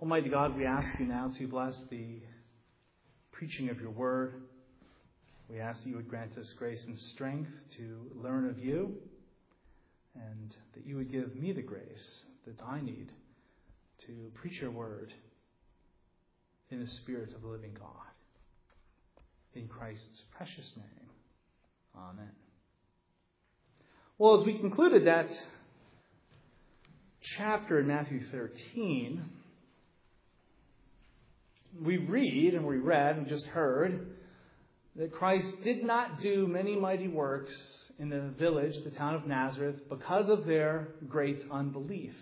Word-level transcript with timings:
Almighty 0.00 0.30
God, 0.30 0.56
we 0.56 0.64
ask 0.64 0.88
you 0.98 1.04
now 1.04 1.30
to 1.36 1.46
bless 1.46 1.78
the 1.90 2.22
preaching 3.32 3.68
of 3.68 3.78
your 3.82 3.90
word. 3.90 4.32
We 5.50 5.60
ask 5.60 5.82
that 5.82 5.90
you 5.90 5.96
would 5.96 6.08
grant 6.08 6.38
us 6.38 6.50
grace 6.56 6.82
and 6.86 6.98
strength 6.98 7.50
to 7.76 8.10
learn 8.14 8.48
of 8.48 8.58
you, 8.58 8.94
and 10.14 10.56
that 10.72 10.86
you 10.86 10.96
would 10.96 11.12
give 11.12 11.36
me 11.36 11.52
the 11.52 11.60
grace 11.60 12.22
that 12.46 12.58
I 12.66 12.80
need 12.80 13.12
to 14.06 14.30
preach 14.36 14.58
your 14.62 14.70
word 14.70 15.12
in 16.70 16.80
the 16.80 16.86
spirit 16.86 17.34
of 17.34 17.42
the 17.42 17.48
living 17.48 17.76
God. 17.78 17.90
In 19.52 19.68
Christ's 19.68 20.24
precious 20.34 20.72
name. 20.78 21.10
Amen. 21.94 22.30
Well, 24.16 24.40
as 24.40 24.46
we 24.46 24.56
concluded 24.56 25.04
that 25.04 25.28
chapter 27.36 27.80
in 27.80 27.86
Matthew 27.86 28.22
13, 28.32 29.39
we 31.78 31.98
read 31.98 32.54
and 32.54 32.66
we 32.66 32.78
read 32.78 33.16
and 33.16 33.28
just 33.28 33.46
heard 33.46 34.16
that 34.96 35.12
Christ 35.12 35.52
did 35.62 35.84
not 35.84 36.20
do 36.20 36.46
many 36.46 36.76
mighty 36.76 37.08
works 37.08 37.52
in 37.98 38.08
the 38.08 38.32
village, 38.38 38.82
the 38.84 38.90
town 38.90 39.14
of 39.14 39.26
Nazareth, 39.26 39.88
because 39.88 40.28
of 40.28 40.46
their 40.46 40.88
great 41.08 41.44
unbelief. 41.50 42.14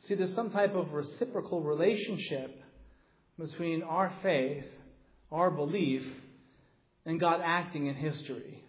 See, 0.00 0.14
there's 0.14 0.34
some 0.34 0.50
type 0.50 0.74
of 0.74 0.92
reciprocal 0.92 1.62
relationship 1.62 2.62
between 3.38 3.82
our 3.82 4.12
faith, 4.22 4.64
our 5.32 5.50
belief, 5.50 6.02
and 7.04 7.18
God 7.18 7.40
acting 7.44 7.86
in 7.86 7.94
history. 7.94 8.62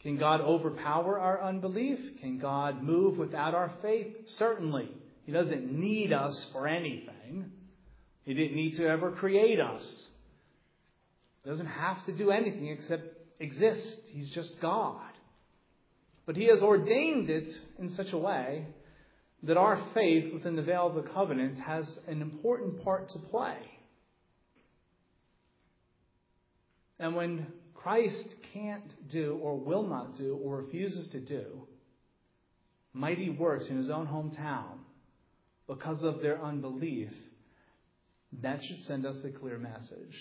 Can 0.00 0.16
God 0.16 0.40
overpower 0.40 1.18
our 1.18 1.42
unbelief? 1.42 1.98
Can 2.20 2.38
God 2.38 2.82
move 2.82 3.16
without 3.16 3.54
our 3.54 3.72
faith? 3.80 4.14
Certainly. 4.26 4.90
He 5.24 5.32
doesn't 5.32 5.72
need 5.72 6.12
us 6.12 6.46
for 6.52 6.66
anything. 6.68 7.50
He 8.24 8.34
didn't 8.34 8.56
need 8.56 8.76
to 8.76 8.86
ever 8.86 9.12
create 9.12 9.60
us. 9.60 10.04
He 11.42 11.50
doesn't 11.50 11.66
have 11.66 12.04
to 12.06 12.12
do 12.12 12.30
anything 12.30 12.68
except 12.68 13.04
exist. 13.38 14.00
He's 14.08 14.30
just 14.30 14.60
God. 14.60 15.00
But 16.26 16.36
He 16.36 16.46
has 16.46 16.62
ordained 16.62 17.28
it 17.28 17.54
in 17.78 17.90
such 17.90 18.12
a 18.12 18.18
way 18.18 18.66
that 19.42 19.58
our 19.58 19.82
faith 19.92 20.32
within 20.32 20.56
the 20.56 20.62
veil 20.62 20.86
of 20.86 20.94
the 20.94 21.10
covenant 21.10 21.58
has 21.58 21.98
an 22.08 22.22
important 22.22 22.82
part 22.82 23.10
to 23.10 23.18
play. 23.18 23.58
And 26.98 27.14
when 27.14 27.46
Christ 27.74 28.26
can't 28.54 29.10
do 29.10 29.38
or 29.42 29.56
will 29.58 29.86
not 29.86 30.16
do 30.16 30.38
or 30.42 30.62
refuses 30.62 31.08
to 31.08 31.20
do 31.20 31.66
mighty 32.94 33.28
works 33.28 33.68
in 33.68 33.76
his 33.76 33.90
own 33.90 34.06
hometown 34.06 34.78
because 35.66 36.02
of 36.02 36.22
their 36.22 36.42
unbelief, 36.42 37.10
that 38.42 38.62
should 38.64 38.80
send 38.82 39.06
us 39.06 39.16
a 39.24 39.30
clear 39.30 39.58
message 39.58 40.14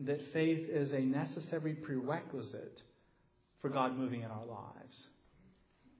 that 0.00 0.32
faith 0.32 0.68
is 0.68 0.92
a 0.92 1.00
necessary 1.00 1.74
prerequisite 1.74 2.80
for 3.60 3.68
God 3.68 3.96
moving 3.96 4.22
in 4.22 4.30
our 4.30 4.44
lives. 4.44 5.06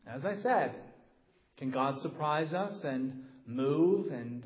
As 0.07 0.25
I 0.25 0.37
said, 0.43 0.77
can 1.57 1.71
God 1.71 1.99
surprise 1.99 2.55
us 2.55 2.83
and 2.83 3.25
move 3.47 4.11
and 4.11 4.43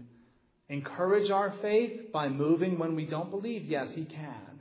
encourage 0.68 1.30
our 1.30 1.54
faith 1.62 2.12
by 2.12 2.28
moving 2.28 2.78
when 2.78 2.94
we 2.94 3.06
don't 3.06 3.30
believe? 3.30 3.64
Yes, 3.64 3.90
He 3.94 4.04
can. 4.04 4.60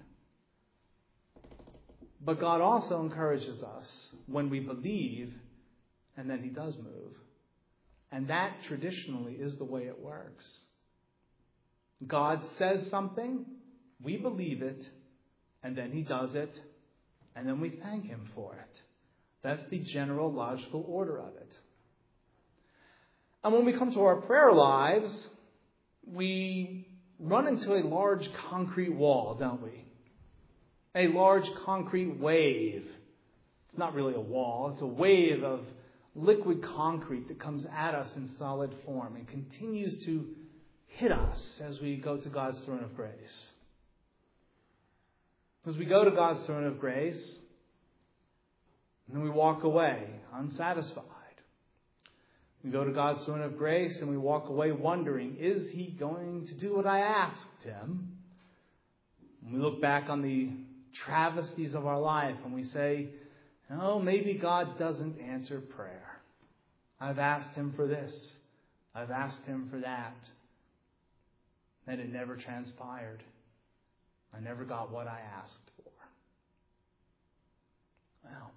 But 2.21 2.39
God 2.39 2.61
also 2.61 3.01
encourages 3.01 3.61
us 3.61 4.13
when 4.27 4.49
we 4.49 4.59
believe 4.59 5.33
and 6.17 6.29
then 6.29 6.41
He 6.41 6.49
does 6.49 6.75
move. 6.77 7.13
And 8.11 8.29
that 8.29 8.53
traditionally 8.67 9.33
is 9.33 9.57
the 9.57 9.66
way 9.66 9.83
it 9.83 9.99
works. 9.99 10.45
God 12.08 12.42
says 12.58 12.88
something, 12.89 13.45
we 14.03 14.17
believe 14.17 14.61
it, 14.61 14.86
and 15.64 15.78
then 15.78 15.92
He 15.92 16.02
does 16.02 16.35
it, 16.35 16.53
and 17.35 17.47
then 17.47 17.59
we 17.59 17.69
thank 17.81 18.06
Him 18.06 18.29
for 18.35 18.53
it. 18.53 18.81
That's 19.44 19.63
the 19.69 19.79
general 19.79 20.31
logical 20.31 20.84
order 20.88 21.19
of 21.19 21.35
it. 21.35 21.52
And 23.44 23.53
when 23.53 23.66
we 23.66 23.78
come 23.78 23.94
to 23.94 24.02
our 24.02 24.22
prayer 24.22 24.52
lives, 24.52 25.28
we 26.06 26.88
run 27.19 27.47
into 27.47 27.74
a 27.74 27.85
large 27.88 28.28
concrete 28.50 28.94
wall, 28.94 29.35
don't 29.40 29.62
we? 29.62 29.85
A 30.96 31.08
large 31.08 31.46
concrete 31.66 32.19
wave. 32.19 32.88
It's 33.68 33.78
not 33.78 33.94
really 33.94 34.16
a 34.16 34.19
wall, 34.19 34.72
it's 34.74 34.81
a 34.81 34.88
wave 34.88 35.44
of 35.44 35.62
liquid 36.16 36.63
concrete 36.63 37.28
that 37.28 37.40
comes 37.40 37.66
at 37.66 37.94
us 37.94 38.09
in 38.16 38.29
solid 38.40 38.74
form 38.85 39.16
and 39.16 39.28
continues 39.28 40.03
to 40.06 40.25
hit 40.95 41.11
us 41.11 41.44
as 41.61 41.79
we 41.79 41.97
go 41.97 42.17
to 42.17 42.29
God's 42.29 42.59
throne 42.61 42.83
of 42.83 42.95
grace. 42.95 43.51
As 45.67 45.75
we 45.78 45.85
go 45.85 46.06
to 46.06 46.11
God's 46.11 46.44
throne 46.45 46.66
of 46.66 46.79
grace, 46.79 47.38
and 49.11 49.23
we 49.23 49.29
walk 49.29 49.63
away 49.63 50.07
unsatisfied. 50.34 51.03
We 52.63 52.72
go 52.72 52.84
to 52.84 52.91
God's 52.91 53.23
throne 53.25 53.41
of 53.41 53.57
grace 53.57 54.01
and 54.01 54.09
we 54.09 54.17
walk 54.17 54.50
away 54.50 54.72
wondering, 54.72 55.38
is 55.39 55.69
He 55.69 55.95
going 56.00 56.47
to 56.47 56.53
do 56.55 56.75
what 56.75 56.88
I 56.88 57.00
asked 57.00 57.63
Him? 57.63 58.17
And 59.44 59.53
we 59.53 59.59
look 59.59 59.81
back 59.81 60.09
on 60.09 60.23
the 60.23 60.50
travesties 61.05 61.75
of 61.75 61.85
our 61.85 62.00
life 62.00 62.38
and 62.44 62.53
we 62.53 62.63
say, 62.63 63.09
oh, 63.69 64.00
maybe 64.00 64.34
God 64.34 64.79
doesn't 64.79 65.19
answer 65.22 65.59
prayer. 65.61 66.19
I've 67.00 67.19
asked 67.19 67.55
Him 67.55 67.73
for 67.75 67.85
this. 67.85 68.13
I've 68.95 69.11
asked 69.11 69.45
Him 69.45 69.67
for 69.69 69.79
that. 69.81 70.16
And 71.88 72.01
it 72.01 72.12
never 72.12 72.35
transpired. 72.35 73.23
I 74.35 74.40
never 74.40 74.66
got 74.66 74.91
what 74.91 75.07
I 75.07 75.19
asked 75.41 75.72
for. 75.78 75.91
Well, 78.23 78.51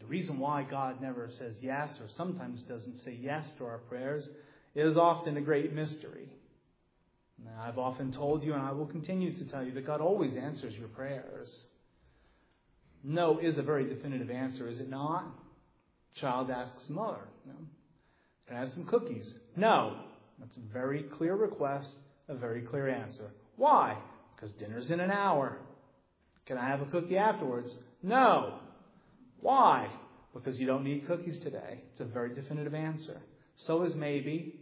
the 0.00 0.06
reason 0.06 0.38
why 0.38 0.64
God 0.68 1.00
never 1.00 1.30
says 1.38 1.54
yes 1.60 1.98
or 2.00 2.08
sometimes 2.16 2.62
doesn't 2.62 2.98
say 2.98 3.16
yes 3.20 3.46
to 3.58 3.64
our 3.64 3.78
prayers 3.78 4.28
is 4.74 4.96
often 4.96 5.36
a 5.36 5.40
great 5.40 5.72
mystery. 5.72 6.28
Now, 7.44 7.62
I've 7.62 7.78
often 7.78 8.12
told 8.12 8.44
you, 8.44 8.52
and 8.52 8.62
I 8.62 8.72
will 8.72 8.86
continue 8.86 9.36
to 9.38 9.44
tell 9.44 9.64
you, 9.64 9.72
that 9.72 9.86
God 9.86 10.00
always 10.00 10.36
answers 10.36 10.74
your 10.76 10.88
prayers. 10.88 11.64
No 13.02 13.38
is 13.38 13.56
a 13.56 13.62
very 13.62 13.88
definitive 13.88 14.30
answer, 14.30 14.68
is 14.68 14.80
it 14.80 14.90
not? 14.90 15.24
Child 16.14 16.50
asks 16.50 16.88
mother, 16.90 17.28
Can 18.46 18.56
I 18.56 18.60
have 18.60 18.70
some 18.70 18.84
cookies? 18.84 19.32
No. 19.56 19.96
That's 20.40 20.56
a 20.56 20.72
very 20.72 21.02
clear 21.02 21.36
request, 21.36 21.92
a 22.28 22.34
very 22.34 22.62
clear 22.62 22.88
answer. 22.88 23.30
Why? 23.56 23.96
Because 24.34 24.52
dinner's 24.52 24.90
in 24.90 25.00
an 25.00 25.10
hour. 25.10 25.58
Can 26.46 26.58
I 26.58 26.66
have 26.68 26.80
a 26.80 26.86
cookie 26.86 27.16
afterwards? 27.16 27.76
No. 28.02 28.58
Why? 29.40 29.88
Because 30.34 30.58
you 30.58 30.66
don't 30.66 30.84
need 30.84 31.06
cookies 31.06 31.38
today. 31.40 31.82
It's 31.90 32.00
a 32.00 32.04
very 32.04 32.34
definitive 32.34 32.74
answer. 32.74 33.20
So 33.56 33.82
is 33.82 33.94
maybe, 33.94 34.58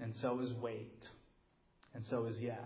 and 0.00 0.14
so 0.16 0.40
is 0.40 0.52
wait, 0.54 1.06
and 1.94 2.04
so 2.06 2.26
is 2.26 2.40
yes. 2.40 2.58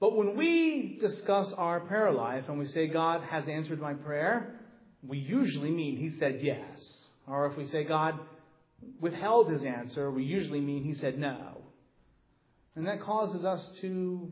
But 0.00 0.16
when 0.16 0.36
we 0.36 0.98
discuss 1.00 1.52
our 1.56 1.80
prayer 1.80 2.12
life 2.12 2.44
and 2.48 2.58
we 2.58 2.66
say, 2.66 2.86
God 2.86 3.22
has 3.22 3.48
answered 3.48 3.80
my 3.80 3.94
prayer, 3.94 4.60
we 5.06 5.18
usually 5.18 5.70
mean 5.70 5.96
He 5.96 6.18
said 6.18 6.40
yes. 6.42 7.06
Or 7.26 7.46
if 7.50 7.56
we 7.56 7.66
say, 7.66 7.84
God 7.84 8.18
withheld 9.00 9.50
His 9.50 9.64
answer, 9.64 10.10
we 10.10 10.22
usually 10.22 10.60
mean 10.60 10.84
He 10.84 10.94
said 10.94 11.18
no. 11.18 11.47
And 12.78 12.86
that 12.86 13.00
causes 13.00 13.44
us 13.44 13.76
to 13.80 14.30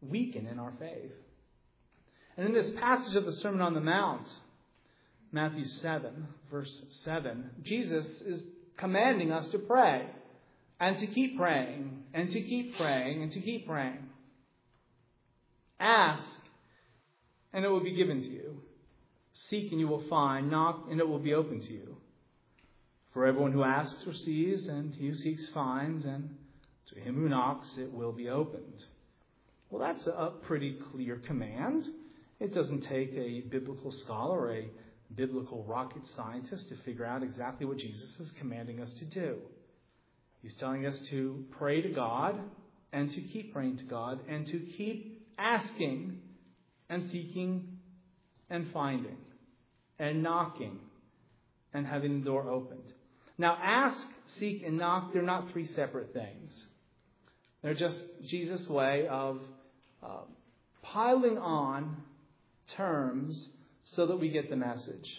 weaken 0.00 0.48
in 0.48 0.58
our 0.58 0.72
faith. 0.80 1.12
And 2.36 2.48
in 2.48 2.52
this 2.52 2.72
passage 2.80 3.14
of 3.14 3.26
the 3.26 3.32
Sermon 3.32 3.60
on 3.60 3.74
the 3.74 3.80
Mount, 3.80 4.26
Matthew 5.30 5.64
7, 5.64 6.26
verse 6.50 6.82
7, 7.04 7.48
Jesus 7.62 8.04
is 8.22 8.42
commanding 8.76 9.30
us 9.30 9.46
to 9.50 9.58
pray 9.58 10.06
and 10.80 10.98
to 10.98 11.06
keep 11.06 11.38
praying 11.38 12.02
and 12.12 12.28
to 12.28 12.40
keep 12.40 12.76
praying 12.76 13.22
and 13.22 13.30
to 13.30 13.40
keep 13.40 13.68
praying. 13.68 14.08
Ask 15.78 16.24
and 17.52 17.64
it 17.64 17.68
will 17.68 17.84
be 17.84 17.94
given 17.94 18.20
to 18.20 18.30
you. 18.30 18.62
Seek 19.32 19.70
and 19.70 19.78
you 19.78 19.86
will 19.86 20.08
find. 20.08 20.50
Knock 20.50 20.88
and 20.90 20.98
it 20.98 21.06
will 21.06 21.20
be 21.20 21.34
open 21.34 21.60
to 21.60 21.72
you. 21.72 21.98
For 23.12 23.26
everyone 23.26 23.52
who 23.52 23.62
asks 23.62 24.04
receives, 24.04 24.66
and 24.66 24.92
he 24.92 25.06
who 25.06 25.14
seeks 25.14 25.48
finds, 25.50 26.04
and 26.04 26.36
to 26.92 27.00
him 27.00 27.14
who 27.14 27.28
knocks 27.28 27.68
it 27.78 27.92
will 27.92 28.12
be 28.12 28.28
opened. 28.28 28.84
Well, 29.70 29.80
that's 29.80 30.06
a 30.06 30.32
pretty 30.46 30.78
clear 30.92 31.16
command. 31.16 31.84
It 32.40 32.54
doesn't 32.54 32.82
take 32.82 33.12
a 33.14 33.40
biblical 33.40 33.92
scholar 33.92 34.52
a 34.52 34.68
biblical 35.14 35.64
rocket 35.64 36.02
scientist 36.16 36.68
to 36.68 36.76
figure 36.84 37.04
out 37.04 37.22
exactly 37.22 37.66
what 37.66 37.78
Jesus 37.78 38.20
is 38.20 38.30
commanding 38.38 38.80
us 38.80 38.92
to 38.94 39.04
do. 39.04 39.36
He's 40.42 40.54
telling 40.54 40.86
us 40.86 40.98
to 41.10 41.44
pray 41.58 41.82
to 41.82 41.88
God 41.88 42.38
and 42.92 43.10
to 43.10 43.20
keep 43.20 43.52
praying 43.52 43.78
to 43.78 43.84
God 43.84 44.20
and 44.28 44.46
to 44.46 44.58
keep 44.76 45.26
asking 45.36 46.20
and 46.88 47.10
seeking 47.10 47.78
and 48.50 48.70
finding 48.72 49.16
and 49.98 50.22
knocking 50.22 50.78
and 51.74 51.86
having 51.86 52.20
the 52.20 52.24
door 52.24 52.48
opened. 52.48 52.92
Now, 53.36 53.58
ask, 53.62 53.98
seek, 54.38 54.62
and 54.64 54.78
knock, 54.78 55.12
they're 55.12 55.22
not 55.22 55.50
three 55.52 55.66
separate 55.66 56.12
things. 56.12 56.52
They're 57.62 57.74
just 57.74 58.00
Jesus' 58.26 58.68
way 58.68 59.06
of 59.08 59.40
uh, 60.02 60.22
piling 60.82 61.38
on 61.38 61.96
terms 62.76 63.50
so 63.84 64.06
that 64.06 64.16
we 64.16 64.30
get 64.30 64.50
the 64.50 64.56
message. 64.56 65.10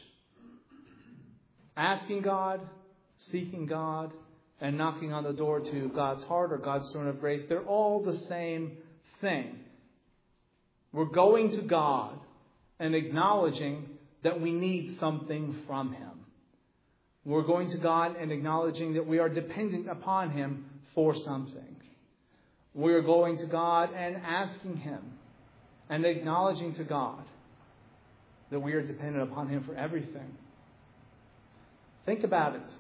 Asking 1.76 2.22
God, 2.22 2.62
seeking 3.18 3.66
God, 3.66 4.12
and 4.62 4.78
knocking 4.78 5.14
on 5.14 5.24
the 5.24 5.34
door 5.34 5.62
to 5.62 5.90
God's 5.90 6.24
heart 6.26 6.52
or 6.52 6.58
God's 6.58 6.90
throne 6.92 7.08
of 7.08 7.20
grace, 7.20 7.44
they're 7.48 7.64
all 7.64 8.04
the 8.04 8.18
same 8.28 8.78
thing. 9.22 9.60
We're 10.92 11.06
going 11.06 11.52
to 11.52 11.62
God 11.62 12.20
and 12.80 12.96
acknowledging 12.96 13.90
that 14.24 14.42
we 14.42 14.52
need 14.52 14.98
something 15.00 15.56
from 15.68 15.94
Him. 15.94 16.26
We're 17.26 17.44
going 17.44 17.72
to 17.72 17.78
God 17.78 18.16
and 18.18 18.32
acknowledging 18.32 18.94
that 18.94 19.06
we 19.06 19.20
are 19.20 19.30
dependent 19.30 19.90
upon 19.90 20.32
Him 20.32 20.66
for 20.96 21.16
something. 21.16 21.79
We're 22.80 23.02
going 23.02 23.38
to 23.40 23.46
God 23.46 23.90
and 23.94 24.16
asking 24.16 24.78
Him 24.78 25.02
and 25.90 26.06
acknowledging 26.06 26.74
to 26.76 26.86
God 26.86 27.26
that 28.52 28.60
we 28.62 28.72
are 28.72 28.82
dependent 28.82 29.30
upon 29.30 29.50
Him 29.50 29.66
for 29.66 29.76
everything. 29.76 30.38
Think 32.06 32.24
about 32.24 32.56
it. 32.56 32.74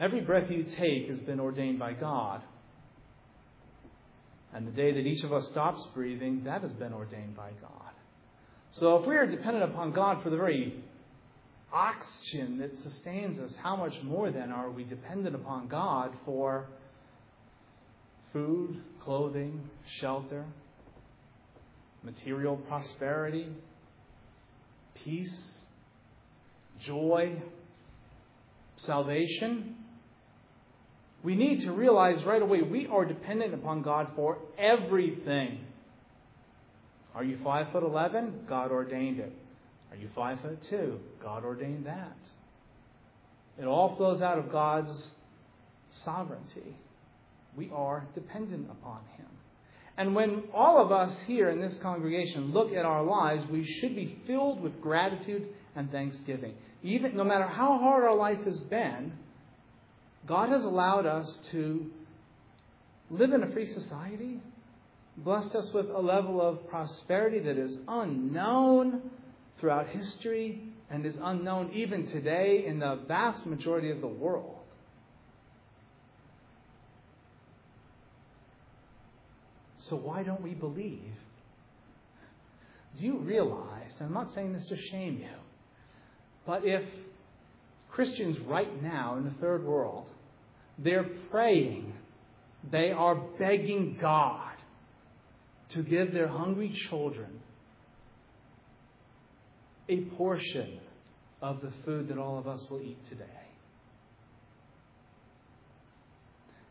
Every 0.00 0.22
breath 0.22 0.50
you 0.50 0.64
take 0.64 1.08
has 1.08 1.20
been 1.20 1.38
ordained 1.38 1.78
by 1.78 1.92
God. 1.92 2.42
And 4.52 4.66
the 4.66 4.72
day 4.72 4.90
that 4.90 5.06
each 5.06 5.22
of 5.22 5.32
us 5.32 5.46
stops 5.46 5.86
breathing, 5.94 6.42
that 6.44 6.62
has 6.62 6.72
been 6.72 6.92
ordained 6.92 7.36
by 7.36 7.50
God. 7.60 7.92
So 8.70 8.96
if 8.96 9.06
we 9.06 9.14
are 9.14 9.26
dependent 9.26 9.70
upon 9.70 9.92
God 9.92 10.20
for 10.24 10.30
the 10.30 10.36
very 10.36 10.82
oxygen 11.72 12.58
that 12.58 12.76
sustains 12.78 13.38
us, 13.38 13.54
how 13.62 13.76
much 13.76 13.94
more 14.02 14.32
then 14.32 14.50
are 14.50 14.68
we 14.68 14.82
dependent 14.82 15.36
upon 15.36 15.68
God 15.68 16.12
for 16.24 16.66
food, 18.32 18.80
clothing, 19.00 19.68
shelter, 19.98 20.44
material 22.02 22.56
prosperity, 22.56 23.48
peace, 24.94 25.58
joy, 26.80 27.40
salvation? 28.76 29.76
We 31.22 31.34
need 31.34 31.60
to 31.62 31.72
realize 31.72 32.24
right 32.24 32.40
away 32.40 32.62
we 32.62 32.86
are 32.86 33.04
dependent 33.04 33.52
upon 33.52 33.82
God 33.82 34.08
for 34.16 34.38
everything. 34.58 35.60
Are 37.14 37.24
you 37.24 37.38
five 37.44 37.72
foot 37.72 37.82
eleven? 37.82 38.44
God 38.48 38.70
ordained 38.70 39.20
it. 39.20 39.32
Are 39.90 39.96
you 39.96 40.08
five 40.14 40.40
foot 40.40 40.62
two? 40.62 41.00
God 41.22 41.44
ordained 41.44 41.86
that. 41.86 42.16
It 43.60 43.66
all 43.66 43.96
flows 43.96 44.22
out 44.22 44.38
of 44.38 44.50
God's 44.50 45.10
sovereignty. 45.90 46.76
We 47.56 47.70
are 47.74 48.06
dependent 48.14 48.70
upon 48.70 49.00
Him. 49.16 49.26
And 49.96 50.14
when 50.14 50.44
all 50.54 50.80
of 50.80 50.92
us 50.92 51.14
here 51.26 51.50
in 51.50 51.60
this 51.60 51.76
congregation 51.82 52.52
look 52.52 52.72
at 52.72 52.84
our 52.84 53.02
lives, 53.02 53.44
we 53.50 53.64
should 53.64 53.94
be 53.94 54.18
filled 54.26 54.62
with 54.62 54.80
gratitude 54.80 55.48
and 55.76 55.90
thanksgiving. 55.90 56.54
Even 56.82 57.16
no 57.16 57.24
matter 57.24 57.46
how 57.46 57.78
hard 57.78 58.04
our 58.04 58.16
life 58.16 58.42
has 58.44 58.58
been, 58.60 59.12
God 60.26 60.48
has 60.48 60.64
allowed 60.64 61.06
us 61.06 61.38
to 61.50 61.90
live 63.10 63.32
in 63.32 63.42
a 63.42 63.50
free 63.50 63.66
society, 63.66 64.40
blessed 65.18 65.54
us 65.54 65.70
with 65.72 65.90
a 65.90 66.00
level 66.00 66.40
of 66.40 66.66
prosperity 66.68 67.40
that 67.40 67.58
is 67.58 67.76
unknown 67.88 69.02
throughout 69.58 69.88
history 69.88 70.62
and 70.88 71.04
is 71.04 71.16
unknown 71.22 71.70
even 71.74 72.06
today 72.06 72.64
in 72.66 72.78
the 72.78 73.00
vast 73.06 73.44
majority 73.44 73.90
of 73.90 74.00
the 74.00 74.08
world. 74.08 74.59
So, 79.90 79.96
why 79.96 80.22
don't 80.22 80.40
we 80.40 80.54
believe? 80.54 81.12
Do 82.96 83.04
you 83.04 83.18
realize, 83.18 83.90
and 83.98 84.06
I'm 84.06 84.14
not 84.14 84.32
saying 84.32 84.52
this 84.52 84.68
to 84.68 84.76
shame 84.76 85.18
you, 85.18 85.36
but 86.46 86.64
if 86.64 86.84
Christians 87.90 88.38
right 88.46 88.80
now 88.80 89.16
in 89.16 89.24
the 89.24 89.32
third 89.40 89.64
world, 89.64 90.06
they're 90.78 91.08
praying, 91.30 91.92
they 92.70 92.92
are 92.92 93.16
begging 93.36 93.98
God 94.00 94.52
to 95.70 95.82
give 95.82 96.12
their 96.12 96.28
hungry 96.28 96.72
children 96.88 97.40
a 99.88 100.02
portion 100.16 100.78
of 101.42 101.60
the 101.62 101.72
food 101.84 102.08
that 102.08 102.18
all 102.18 102.38
of 102.38 102.46
us 102.46 102.64
will 102.70 102.80
eat 102.80 103.04
today. 103.08 103.24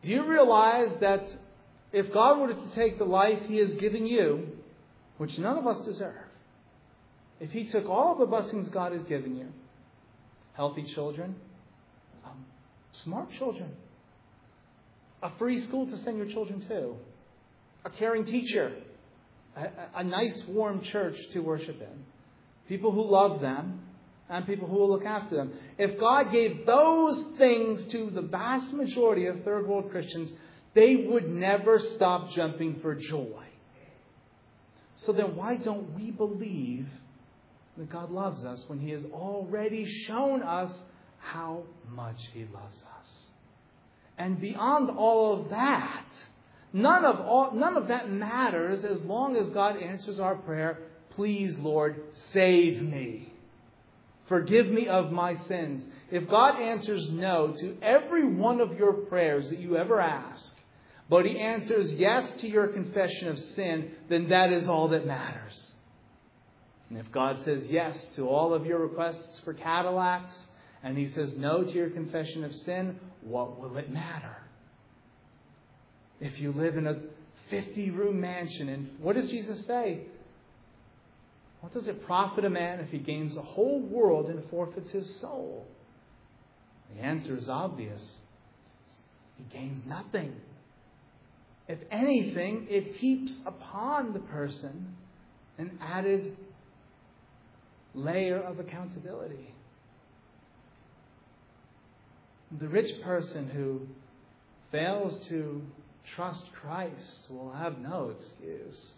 Do 0.02 0.08
you 0.08 0.26
realize 0.26 0.96
that 1.00 1.28
if 1.92 2.12
God 2.12 2.40
were 2.40 2.48
to 2.48 2.74
take 2.74 2.98
the 2.98 3.04
life 3.04 3.40
He 3.46 3.56
has 3.58 3.72
given 3.74 4.06
you, 4.06 4.48
which 5.18 5.38
none 5.38 5.58
of 5.58 5.66
us 5.66 5.84
deserve, 5.84 6.14
if 7.40 7.50
He 7.50 7.64
took 7.64 7.88
all 7.88 8.16
the 8.16 8.26
blessings 8.26 8.68
God 8.68 8.92
has 8.92 9.02
given 9.04 9.36
you, 9.36 9.48
healthy 10.54 10.84
children, 10.94 11.34
um, 12.24 12.44
smart 12.92 13.30
children, 13.32 13.70
a 15.22 15.30
free 15.38 15.60
school 15.62 15.86
to 15.86 15.98
send 15.98 16.16
your 16.16 16.26
children 16.26 16.60
to, 16.68 16.94
a 17.84 17.90
caring 17.90 18.24
teacher, 18.24 18.72
a, 19.56 19.68
a 19.96 20.04
nice, 20.04 20.42
warm 20.48 20.82
church 20.82 21.16
to 21.32 21.40
worship 21.40 21.80
in, 21.80 22.04
people 22.68 22.92
who 22.92 23.02
love 23.02 23.40
them, 23.40 23.80
and 24.28 24.46
people 24.46 24.68
who 24.68 24.76
will 24.76 24.90
look 24.90 25.04
after 25.04 25.34
them. 25.34 25.52
If 25.76 25.98
God 25.98 26.30
gave 26.30 26.64
those 26.64 27.26
things 27.36 27.82
to 27.86 28.10
the 28.10 28.22
vast 28.22 28.72
majority 28.72 29.26
of 29.26 29.42
third 29.42 29.66
world 29.66 29.90
Christians, 29.90 30.32
they 30.74 30.96
would 30.96 31.28
never 31.28 31.78
stop 31.78 32.30
jumping 32.30 32.80
for 32.80 32.94
joy. 32.94 33.44
So 34.94 35.12
then, 35.12 35.34
why 35.34 35.56
don't 35.56 35.94
we 35.94 36.10
believe 36.10 36.86
that 37.76 37.88
God 37.90 38.10
loves 38.10 38.44
us 38.44 38.64
when 38.68 38.78
He 38.78 38.90
has 38.90 39.04
already 39.06 39.84
shown 39.84 40.42
us 40.42 40.72
how 41.18 41.64
much 41.90 42.18
He 42.32 42.40
loves 42.52 42.76
us? 42.98 43.08
And 44.18 44.38
beyond 44.38 44.90
all 44.90 45.40
of 45.40 45.50
that, 45.50 46.04
none 46.72 47.06
of, 47.06 47.20
all, 47.20 47.52
none 47.52 47.76
of 47.76 47.88
that 47.88 48.10
matters 48.10 48.84
as 48.84 49.02
long 49.04 49.36
as 49.36 49.48
God 49.48 49.82
answers 49.82 50.20
our 50.20 50.36
prayer, 50.36 50.78
Please, 51.16 51.58
Lord, 51.58 52.02
save 52.32 52.82
me. 52.82 53.32
Forgive 54.28 54.68
me 54.68 54.86
of 54.86 55.10
my 55.10 55.34
sins. 55.34 55.84
If 56.10 56.28
God 56.28 56.60
answers 56.60 57.10
no 57.10 57.52
to 57.60 57.76
every 57.82 58.24
one 58.24 58.60
of 58.60 58.78
your 58.78 58.92
prayers 58.92 59.50
that 59.50 59.58
you 59.58 59.76
ever 59.76 60.00
ask, 60.00 60.54
but 61.10 61.26
he 61.26 61.38
answers 61.40 61.92
yes 61.92 62.30
to 62.38 62.48
your 62.48 62.68
confession 62.68 63.28
of 63.28 63.38
sin, 63.38 63.90
then 64.08 64.28
that 64.28 64.52
is 64.52 64.68
all 64.68 64.88
that 64.88 65.04
matters. 65.04 65.72
And 66.88 66.98
if 66.98 67.10
God 67.10 67.42
says 67.44 67.66
yes 67.68 68.08
to 68.14 68.28
all 68.28 68.54
of 68.54 68.64
your 68.64 68.78
requests 68.78 69.40
for 69.44 69.52
Cadillacs, 69.52 70.32
and 70.84 70.96
he 70.96 71.08
says 71.08 71.34
no 71.36 71.64
to 71.64 71.72
your 71.72 71.90
confession 71.90 72.44
of 72.44 72.54
sin, 72.54 73.00
what 73.22 73.58
will 73.58 73.76
it 73.76 73.90
matter? 73.92 74.36
If 76.20 76.38
you 76.38 76.52
live 76.52 76.76
in 76.76 76.86
a 76.86 77.00
50 77.50 77.90
room 77.90 78.20
mansion, 78.20 78.68
and 78.68 78.90
what 79.00 79.16
does 79.16 79.28
Jesus 79.30 79.66
say? 79.66 80.02
What 81.60 81.74
does 81.74 81.88
it 81.88 82.06
profit 82.06 82.44
a 82.44 82.50
man 82.50 82.78
if 82.78 82.90
he 82.90 82.98
gains 82.98 83.34
the 83.34 83.42
whole 83.42 83.80
world 83.80 84.30
and 84.30 84.48
forfeits 84.48 84.90
his 84.90 85.12
soul? 85.16 85.66
The 86.94 87.02
answer 87.02 87.36
is 87.36 87.48
obvious. 87.48 88.14
He 89.36 89.44
gains 89.52 89.82
nothing. 89.86 90.36
If 91.70 91.78
anything, 91.92 92.66
it 92.68 92.96
heaps 92.96 93.38
upon 93.46 94.12
the 94.12 94.18
person 94.18 94.96
an 95.56 95.78
added 95.80 96.36
layer 97.94 98.40
of 98.40 98.58
accountability. 98.58 99.54
The 102.58 102.66
rich 102.66 103.00
person 103.02 103.48
who 103.48 103.82
fails 104.72 105.24
to 105.28 105.62
trust 106.16 106.42
Christ 106.60 107.28
will 107.30 107.52
have 107.52 107.78
no 107.78 108.16
excuse. 108.18 108.90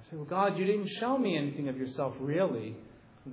I 0.00 0.10
say, 0.10 0.16
Well, 0.16 0.24
God, 0.24 0.56
you 0.56 0.64
didn't 0.64 0.88
show 1.00 1.18
me 1.18 1.36
anything 1.36 1.68
of 1.68 1.76
yourself, 1.76 2.14
really. 2.18 2.76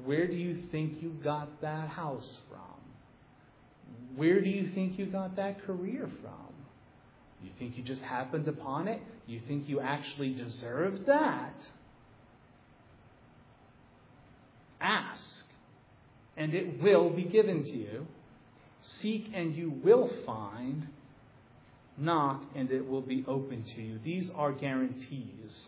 Where 0.04 0.28
do 0.28 0.36
you 0.36 0.64
think 0.74 1.02
you 1.02 1.12
got 1.24 1.62
that 1.62 1.88
house 1.88 2.38
from? 2.50 2.60
Where 4.18 4.42
do 4.42 4.50
you 4.50 4.72
think 4.76 5.00
you 5.00 5.06
got 5.06 5.38
that 5.38 5.64
career 5.66 6.12
from? 6.22 6.51
You 7.44 7.50
think 7.58 7.78
you 7.78 7.84
just 7.84 8.02
happened 8.02 8.48
upon 8.48 8.88
it? 8.88 9.02
You 9.28 9.42
think 9.48 9.68
you 9.68 9.80
actually 9.80 10.34
deserve 10.34 11.06
that? 11.08 11.56
Ask, 14.80 15.46
and 16.38 16.54
it 16.54 16.82
will 16.82 17.10
be 17.10 17.24
given 17.24 17.64
to 17.64 17.78
you. 17.78 18.08
Seek, 18.82 19.32
and 19.34 19.56
you 19.56 19.72
will 19.84 20.10
find. 20.26 20.88
Knock, 21.98 22.44
and 22.56 22.72
it 22.72 22.88
will 22.88 23.02
be 23.02 23.24
open 23.28 23.64
to 23.76 23.82
you. 23.82 24.00
These 24.04 24.32
are 24.36 24.52
guarantees. 24.52 25.68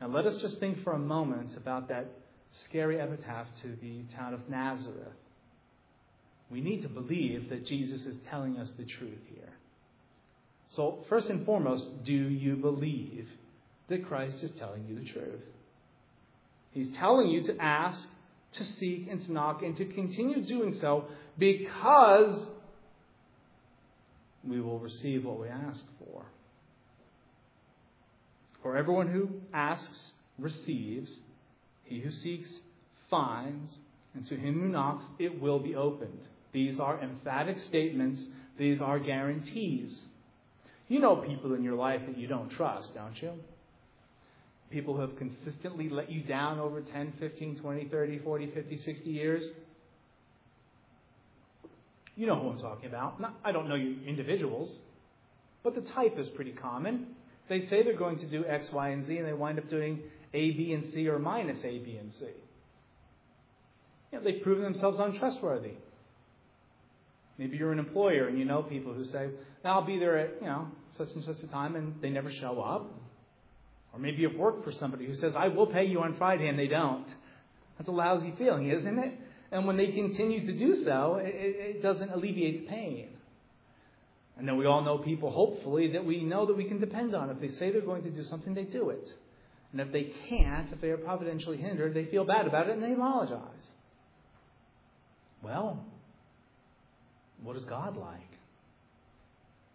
Now, 0.00 0.06
let 0.08 0.26
us 0.26 0.36
just 0.38 0.58
think 0.58 0.82
for 0.82 0.92
a 0.92 0.98
moment 0.98 1.56
about 1.56 1.88
that 1.88 2.06
scary 2.50 3.00
epitaph 3.00 3.46
to 3.62 3.76
the 3.82 4.02
town 4.14 4.32
of 4.32 4.48
Nazareth. 4.48 5.12
we 6.50 6.60
need 6.60 6.82
to 6.82 6.88
believe 6.88 7.48
that 7.50 7.66
Jesus 7.66 8.06
is 8.06 8.16
telling 8.30 8.56
us 8.58 8.70
the 8.78 8.84
truth 8.84 9.18
here. 9.34 9.52
So, 10.70 11.04
first 11.08 11.28
and 11.28 11.44
foremost, 11.46 12.04
do 12.04 12.12
you 12.12 12.56
believe 12.56 13.28
that 13.88 14.06
Christ 14.06 14.42
is 14.42 14.50
telling 14.58 14.86
you 14.88 14.98
the 14.98 15.04
truth? 15.04 15.40
He's 16.72 16.94
telling 16.96 17.28
you 17.28 17.44
to 17.44 17.56
ask, 17.62 18.08
to 18.54 18.64
seek, 18.64 19.06
and 19.08 19.20
to 19.24 19.32
knock, 19.32 19.62
and 19.62 19.76
to 19.76 19.84
continue 19.84 20.44
doing 20.44 20.74
so 20.74 21.04
because 21.38 22.48
we 24.42 24.60
will 24.60 24.78
receive 24.78 25.24
what 25.24 25.40
we 25.40 25.48
ask 25.48 25.82
for. 25.98 26.24
For 28.62 28.76
everyone 28.76 29.08
who 29.08 29.28
asks 29.52 30.12
receives, 30.38 31.14
he 31.84 32.00
who 32.00 32.10
seeks 32.10 32.48
finds, 33.10 33.78
and 34.14 34.26
to 34.26 34.36
him 34.36 34.60
who 34.60 34.68
knocks 34.68 35.04
it 35.18 35.40
will 35.40 35.58
be 35.58 35.74
opened. 35.74 36.20
These 36.52 36.80
are 36.80 37.00
emphatic 37.00 37.58
statements, 37.58 38.24
these 38.58 38.80
are 38.80 38.98
guarantees. 38.98 40.04
You 40.88 41.00
know 41.00 41.16
people 41.16 41.54
in 41.54 41.62
your 41.62 41.74
life 41.74 42.02
that 42.06 42.18
you 42.18 42.26
don't 42.26 42.50
trust, 42.50 42.94
don't 42.94 43.20
you? 43.20 43.32
People 44.70 44.94
who 44.94 45.00
have 45.00 45.16
consistently 45.16 45.88
let 45.88 46.10
you 46.10 46.22
down 46.22 46.58
over 46.58 46.80
10, 46.80 47.14
15, 47.18 47.60
20, 47.60 47.84
30, 47.88 48.18
40, 48.18 48.50
50, 48.50 48.78
60 48.78 49.10
years. 49.10 49.44
You 52.16 52.26
know 52.26 52.38
who 52.38 52.50
I'm 52.50 52.58
talking 52.58 52.86
about. 52.86 53.20
Not, 53.20 53.34
I 53.44 53.52
don't 53.52 53.68
know 53.68 53.74
you 53.74 53.96
individuals, 54.06 54.76
but 55.62 55.74
the 55.74 55.82
type 55.82 56.18
is 56.18 56.28
pretty 56.28 56.52
common. 56.52 57.08
They 57.48 57.66
say 57.66 57.82
they're 57.82 57.96
going 57.96 58.18
to 58.18 58.26
do 58.26 58.44
X, 58.46 58.70
Y, 58.72 58.88
and 58.90 59.04
Z, 59.04 59.16
and 59.16 59.26
they 59.26 59.32
wind 59.32 59.58
up 59.58 59.68
doing 59.68 60.00
A, 60.32 60.50
B, 60.52 60.72
and 60.72 60.92
C 60.92 61.08
or 61.08 61.18
minus 61.18 61.58
A, 61.64 61.78
B, 61.78 61.96
and 61.96 62.12
C. 62.14 62.26
You 64.12 64.18
know, 64.18 64.24
they've 64.24 64.42
proven 64.42 64.62
themselves 64.62 64.98
untrustworthy. 65.00 65.72
Maybe 67.38 67.56
you're 67.56 67.72
an 67.72 67.78
employer 67.78 68.28
and 68.28 68.38
you 68.38 68.44
know 68.44 68.62
people 68.62 68.94
who 68.94 69.04
say, 69.04 69.28
I'll 69.64 69.84
be 69.84 69.98
there 69.98 70.18
at, 70.18 70.40
you 70.40 70.46
know, 70.46 70.68
such 70.96 71.08
and 71.14 71.24
such 71.24 71.38
a 71.42 71.46
time, 71.48 71.74
and 71.74 72.00
they 72.00 72.10
never 72.10 72.30
show 72.30 72.60
up. 72.60 72.90
Or 73.92 73.98
maybe 73.98 74.18
you've 74.18 74.36
worked 74.36 74.64
for 74.64 74.72
somebody 74.72 75.06
who 75.06 75.14
says, 75.14 75.34
I 75.36 75.48
will 75.48 75.66
pay 75.66 75.84
you 75.84 76.00
on 76.02 76.16
Friday, 76.16 76.48
and 76.48 76.58
they 76.58 76.68
don't. 76.68 77.06
That's 77.78 77.88
a 77.88 77.92
lousy 77.92 78.34
feeling, 78.38 78.68
isn't 78.70 78.98
it? 78.98 79.14
And 79.50 79.66
when 79.66 79.76
they 79.76 79.88
continue 79.88 80.46
to 80.46 80.58
do 80.58 80.84
so, 80.84 81.20
it, 81.22 81.34
it 81.34 81.82
doesn't 81.82 82.10
alleviate 82.10 82.66
the 82.66 82.72
pain. 82.72 83.08
And 84.36 84.48
then 84.48 84.56
we 84.56 84.66
all 84.66 84.82
know 84.82 84.98
people, 84.98 85.30
hopefully, 85.30 85.92
that 85.92 86.04
we 86.04 86.22
know 86.22 86.46
that 86.46 86.56
we 86.56 86.64
can 86.64 86.80
depend 86.80 87.14
on. 87.14 87.30
If 87.30 87.40
they 87.40 87.50
say 87.50 87.70
they're 87.70 87.80
going 87.80 88.02
to 88.02 88.10
do 88.10 88.24
something, 88.24 88.54
they 88.54 88.64
do 88.64 88.90
it. 88.90 89.12
And 89.72 89.80
if 89.80 89.92
they 89.92 90.12
can't, 90.28 90.72
if 90.72 90.80
they 90.80 90.90
are 90.90 90.96
providentially 90.96 91.56
hindered, 91.56 91.94
they 91.94 92.04
feel 92.06 92.24
bad 92.24 92.46
about 92.46 92.68
it 92.68 92.74
and 92.74 92.82
they 92.82 92.92
apologize. 92.92 93.68
Well, 95.42 95.84
what 97.44 97.56
is 97.56 97.64
God 97.64 97.96
like? 97.96 98.20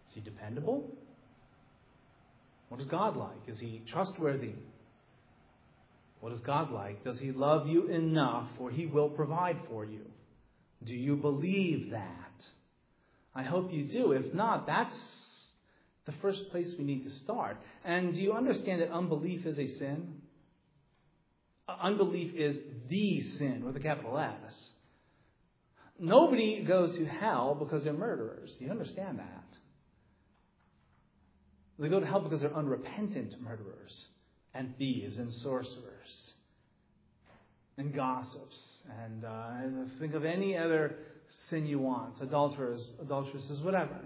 Is 0.08 0.14
he 0.14 0.20
dependable? 0.20 0.90
What 2.68 2.80
is 2.80 2.86
God 2.86 3.16
like? 3.16 3.48
Is 3.48 3.58
he 3.58 3.82
trustworthy? 3.90 4.54
What 6.20 6.32
is 6.32 6.40
God 6.40 6.70
like? 6.70 7.02
Does 7.04 7.18
he 7.18 7.32
love 7.32 7.66
you 7.66 7.88
enough 7.88 8.48
or 8.58 8.70
he 8.70 8.86
will 8.86 9.08
provide 9.08 9.56
for 9.68 9.84
you? 9.84 10.02
Do 10.84 10.94
you 10.94 11.16
believe 11.16 11.92
that? 11.92 12.46
I 13.34 13.42
hope 13.42 13.72
you 13.72 13.84
do. 13.84 14.12
If 14.12 14.34
not, 14.34 14.66
that's 14.66 14.94
the 16.06 16.12
first 16.20 16.50
place 16.50 16.72
we 16.78 16.84
need 16.84 17.04
to 17.04 17.10
start. 17.10 17.56
And 17.84 18.14
do 18.14 18.20
you 18.20 18.32
understand 18.32 18.82
that 18.82 18.90
unbelief 18.90 19.46
is 19.46 19.58
a 19.58 19.68
sin? 19.78 20.14
Uh, 21.68 21.76
unbelief 21.82 22.34
is 22.34 22.56
the 22.88 23.20
sin 23.38 23.62
with 23.64 23.76
a 23.76 23.80
capital 23.80 24.18
S. 24.18 24.72
Nobody 26.00 26.64
goes 26.64 26.96
to 26.96 27.04
hell 27.04 27.54
because 27.54 27.84
they're 27.84 27.92
murderers. 27.92 28.56
You 28.58 28.70
understand 28.70 29.18
that? 29.18 29.44
They 31.78 31.88
go 31.88 32.00
to 32.00 32.06
hell 32.06 32.20
because 32.20 32.40
they're 32.40 32.56
unrepentant 32.56 33.40
murderers 33.40 34.06
and 34.54 34.76
thieves 34.78 35.18
and 35.18 35.32
sorcerers 35.32 36.32
and 37.76 37.94
gossips 37.94 38.58
and 39.04 39.24
uh, 39.24 39.88
think 39.98 40.14
of 40.14 40.24
any 40.24 40.56
other 40.56 40.96
sin 41.50 41.66
you 41.66 41.78
want 41.78 42.14
adulterers, 42.22 42.82
adulteresses, 43.00 43.60
whatever. 43.60 44.00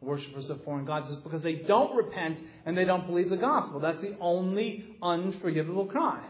Worshippers 0.00 0.48
of 0.48 0.64
foreign 0.64 0.86
gods 0.86 1.10
is 1.10 1.16
because 1.16 1.42
they 1.42 1.56
don't 1.56 1.94
repent 1.94 2.38
and 2.64 2.76
they 2.76 2.84
don't 2.84 3.06
believe 3.06 3.28
the 3.28 3.36
gospel. 3.36 3.80
That's 3.80 4.00
the 4.00 4.16
only 4.20 4.96
unforgivable 5.02 5.86
crime. 5.86 6.24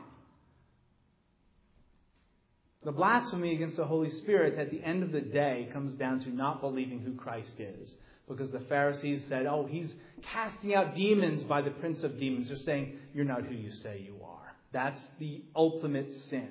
The 2.88 2.92
blasphemy 2.92 3.54
against 3.54 3.76
the 3.76 3.84
Holy 3.84 4.08
Spirit 4.08 4.58
at 4.58 4.70
the 4.70 4.82
end 4.82 5.02
of 5.02 5.12
the 5.12 5.20
day 5.20 5.68
comes 5.74 5.92
down 5.92 6.20
to 6.20 6.30
not 6.30 6.62
believing 6.62 7.00
who 7.00 7.14
Christ 7.16 7.52
is. 7.58 7.92
Because 8.26 8.50
the 8.50 8.60
Pharisees 8.60 9.26
said, 9.28 9.44
oh, 9.44 9.66
he's 9.68 9.92
casting 10.22 10.74
out 10.74 10.94
demons 10.94 11.44
by 11.44 11.60
the 11.60 11.68
prince 11.68 12.02
of 12.02 12.18
demons. 12.18 12.48
They're 12.48 12.56
saying, 12.56 12.98
you're 13.12 13.26
not 13.26 13.44
who 13.44 13.54
you 13.54 13.70
say 13.72 14.00
you 14.06 14.16
are. 14.24 14.56
That's 14.72 14.98
the 15.18 15.42
ultimate 15.54 16.10
sin. 16.30 16.48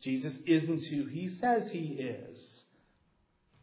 Jesus 0.00 0.38
isn't 0.46 0.84
who 0.84 1.06
he 1.06 1.28
says 1.40 1.68
he 1.72 1.98
is. 1.98 2.38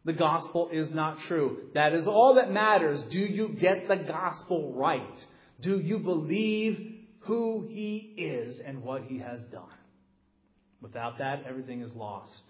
The 0.04 0.12
gospel 0.12 0.68
is 0.70 0.90
not 0.90 1.18
true. 1.28 1.70
That 1.72 1.94
is 1.94 2.06
all 2.06 2.34
that 2.34 2.52
matters. 2.52 3.02
Do 3.04 3.20
you 3.20 3.56
get 3.58 3.88
the 3.88 3.96
gospel 3.96 4.74
right? 4.74 5.26
Do 5.62 5.78
you 5.78 5.98
believe 5.98 6.94
who 7.20 7.66
he 7.70 7.96
is 8.18 8.60
and 8.62 8.82
what 8.82 9.04
he 9.04 9.18
has 9.20 9.40
done? 9.44 9.77
Without 10.80 11.18
that, 11.18 11.44
everything 11.48 11.82
is 11.82 11.92
lost. 11.94 12.42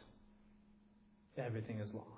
Everything 1.37 1.79
is 1.81 1.89
lost. 1.95 2.09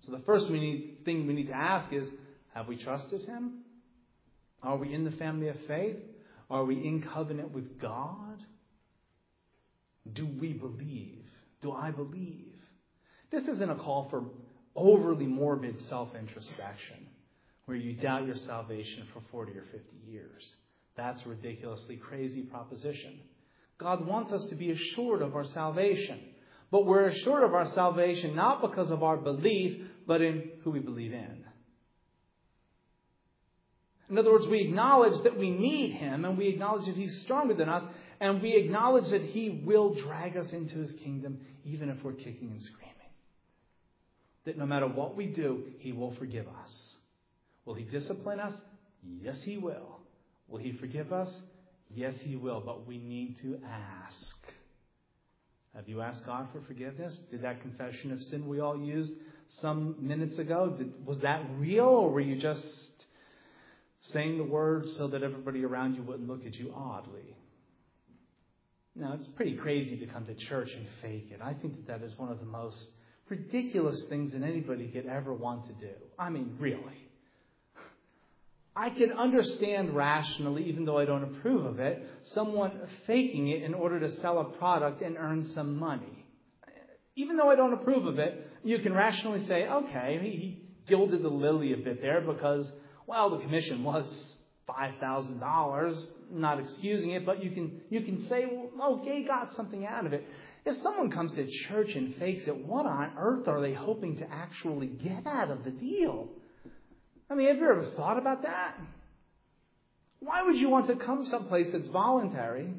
So 0.00 0.12
the 0.12 0.20
first 0.20 0.50
we 0.50 0.60
need, 0.60 0.98
thing 1.04 1.26
we 1.26 1.34
need 1.34 1.48
to 1.48 1.56
ask 1.56 1.92
is, 1.92 2.06
have 2.54 2.68
we 2.68 2.76
trusted 2.76 3.22
him? 3.22 3.62
Are 4.62 4.76
we 4.76 4.92
in 4.94 5.04
the 5.04 5.10
family 5.12 5.48
of 5.48 5.56
faith? 5.66 5.96
Are 6.48 6.64
we 6.64 6.76
in 6.76 7.02
covenant 7.02 7.52
with 7.52 7.80
God? 7.80 8.38
Do 10.12 10.26
we 10.40 10.52
believe? 10.52 11.24
Do 11.60 11.72
I 11.72 11.90
believe? 11.90 12.54
This 13.30 13.44
isn't 13.44 13.70
a 13.70 13.74
call 13.74 14.08
for 14.08 14.24
overly 14.74 15.26
morbid 15.26 15.80
self 15.82 16.14
introspection 16.14 17.06
where 17.64 17.76
you 17.76 17.94
doubt 17.94 18.26
your 18.26 18.36
salvation 18.36 19.06
for 19.12 19.20
40 19.32 19.52
or 19.52 19.64
50 19.72 19.80
years. 20.08 20.54
That's 20.96 21.20
a 21.26 21.28
ridiculously 21.28 21.96
crazy 21.96 22.42
proposition. 22.42 23.18
God 23.78 24.06
wants 24.06 24.32
us 24.32 24.44
to 24.46 24.54
be 24.54 24.70
assured 24.70 25.22
of 25.22 25.34
our 25.34 25.44
salvation. 25.44 26.20
But 26.70 26.86
we're 26.86 27.06
assured 27.06 27.44
of 27.44 27.54
our 27.54 27.70
salvation 27.72 28.34
not 28.34 28.62
because 28.62 28.90
of 28.90 29.02
our 29.02 29.16
belief, 29.16 29.86
but 30.06 30.20
in 30.20 30.50
who 30.64 30.70
we 30.70 30.80
believe 30.80 31.12
in. 31.12 31.44
In 34.08 34.18
other 34.18 34.30
words, 34.30 34.46
we 34.46 34.60
acknowledge 34.60 35.20
that 35.24 35.36
we 35.36 35.50
need 35.50 35.94
Him, 35.94 36.24
and 36.24 36.38
we 36.38 36.48
acknowledge 36.48 36.86
that 36.86 36.94
He's 36.94 37.20
stronger 37.20 37.54
than 37.54 37.68
us, 37.68 37.84
and 38.20 38.40
we 38.40 38.54
acknowledge 38.54 39.10
that 39.10 39.22
He 39.22 39.62
will 39.64 39.94
drag 39.94 40.36
us 40.36 40.52
into 40.52 40.78
His 40.78 40.92
kingdom, 41.04 41.40
even 41.64 41.88
if 41.88 42.02
we're 42.04 42.12
kicking 42.12 42.50
and 42.52 42.62
screaming. 42.62 42.92
That 44.44 44.58
no 44.58 44.66
matter 44.66 44.86
what 44.86 45.16
we 45.16 45.26
do, 45.26 45.64
He 45.78 45.90
will 45.90 46.14
forgive 46.14 46.46
us. 46.46 46.94
Will 47.64 47.74
He 47.74 47.82
discipline 47.82 48.38
us? 48.38 48.54
Yes, 49.20 49.42
He 49.42 49.58
will. 49.58 50.00
Will 50.48 50.58
He 50.58 50.72
forgive 50.72 51.12
us? 51.12 51.42
Yes, 51.94 52.14
He 52.20 52.36
will, 52.36 52.60
but 52.64 52.86
we 52.86 52.98
need 52.98 53.38
to 53.42 53.58
ask. 53.64 54.36
Have 55.74 55.88
you 55.88 56.00
asked 56.00 56.24
God 56.24 56.48
for 56.52 56.60
forgiveness? 56.62 57.18
Did 57.30 57.42
that 57.42 57.60
confession 57.60 58.12
of 58.12 58.22
sin 58.22 58.48
we 58.48 58.60
all 58.60 58.78
used 58.78 59.12
some 59.48 59.96
minutes 60.00 60.38
ago, 60.38 60.74
did, 60.76 61.06
was 61.06 61.20
that 61.20 61.44
real, 61.58 61.86
or 61.86 62.10
were 62.10 62.20
you 62.20 62.36
just 62.36 62.90
saying 64.00 64.38
the 64.38 64.44
words 64.44 64.96
so 64.96 65.08
that 65.08 65.22
everybody 65.22 65.64
around 65.64 65.94
you 65.94 66.02
wouldn't 66.02 66.28
look 66.28 66.44
at 66.46 66.54
you 66.54 66.72
oddly? 66.74 67.36
Now, 68.94 69.12
it's 69.12 69.28
pretty 69.28 69.56
crazy 69.56 69.98
to 69.98 70.06
come 70.06 70.24
to 70.26 70.34
church 70.34 70.72
and 70.72 70.86
fake 71.02 71.28
it. 71.30 71.40
I 71.42 71.52
think 71.52 71.76
that 71.76 71.86
that 71.86 72.06
is 72.06 72.18
one 72.18 72.30
of 72.30 72.40
the 72.40 72.46
most 72.46 72.78
ridiculous 73.28 74.02
things 74.04 74.32
that 74.32 74.42
anybody 74.42 74.88
could 74.88 75.06
ever 75.06 75.34
want 75.34 75.66
to 75.66 75.72
do. 75.74 75.92
I 76.18 76.30
mean, 76.30 76.56
really. 76.58 77.05
I 78.76 78.90
can 78.90 79.12
understand 79.12 79.96
rationally, 79.96 80.64
even 80.64 80.84
though 80.84 80.98
I 80.98 81.06
don't 81.06 81.24
approve 81.24 81.64
of 81.64 81.80
it, 81.80 82.06
someone 82.34 82.78
faking 83.06 83.48
it 83.48 83.62
in 83.62 83.72
order 83.72 83.98
to 84.00 84.14
sell 84.16 84.38
a 84.38 84.44
product 84.58 85.00
and 85.00 85.16
earn 85.16 85.44
some 85.54 85.78
money. 85.78 86.26
Even 87.16 87.38
though 87.38 87.48
I 87.48 87.56
don't 87.56 87.72
approve 87.72 88.04
of 88.04 88.18
it, 88.18 88.46
you 88.62 88.78
can 88.80 88.92
rationally 88.92 89.46
say, 89.46 89.66
okay, 89.66 90.18
he 90.20 90.68
gilded 90.86 91.22
the 91.22 91.30
lily 91.30 91.72
a 91.72 91.78
bit 91.78 92.02
there 92.02 92.20
because, 92.20 92.70
well, 93.06 93.30
the 93.30 93.38
commission 93.38 93.82
was 93.82 94.36
$5,000, 94.68 96.06
not 96.30 96.60
excusing 96.60 97.12
it, 97.12 97.24
but 97.24 97.42
you 97.42 97.52
can, 97.52 97.80
you 97.88 98.02
can 98.02 98.28
say, 98.28 98.44
well, 98.76 99.00
okay, 99.00 99.24
got 99.24 99.54
something 99.54 99.86
out 99.86 100.04
of 100.04 100.12
it. 100.12 100.22
If 100.66 100.76
someone 100.76 101.10
comes 101.10 101.32
to 101.36 101.46
church 101.68 101.94
and 101.94 102.14
fakes 102.16 102.46
it, 102.46 102.66
what 102.66 102.84
on 102.84 103.12
earth 103.16 103.48
are 103.48 103.62
they 103.62 103.72
hoping 103.72 104.18
to 104.18 104.30
actually 104.30 104.88
get 104.88 105.26
out 105.26 105.50
of 105.50 105.64
the 105.64 105.70
deal? 105.70 106.28
I 107.28 107.34
mean, 107.34 107.48
have 107.48 107.56
you 107.56 107.68
ever 107.68 107.90
thought 107.96 108.18
about 108.18 108.42
that? 108.42 108.76
Why 110.20 110.42
would 110.42 110.56
you 110.56 110.68
want 110.68 110.86
to 110.88 110.96
come 110.96 111.26
someplace 111.26 111.68
that's 111.72 111.88
voluntary? 111.88 112.72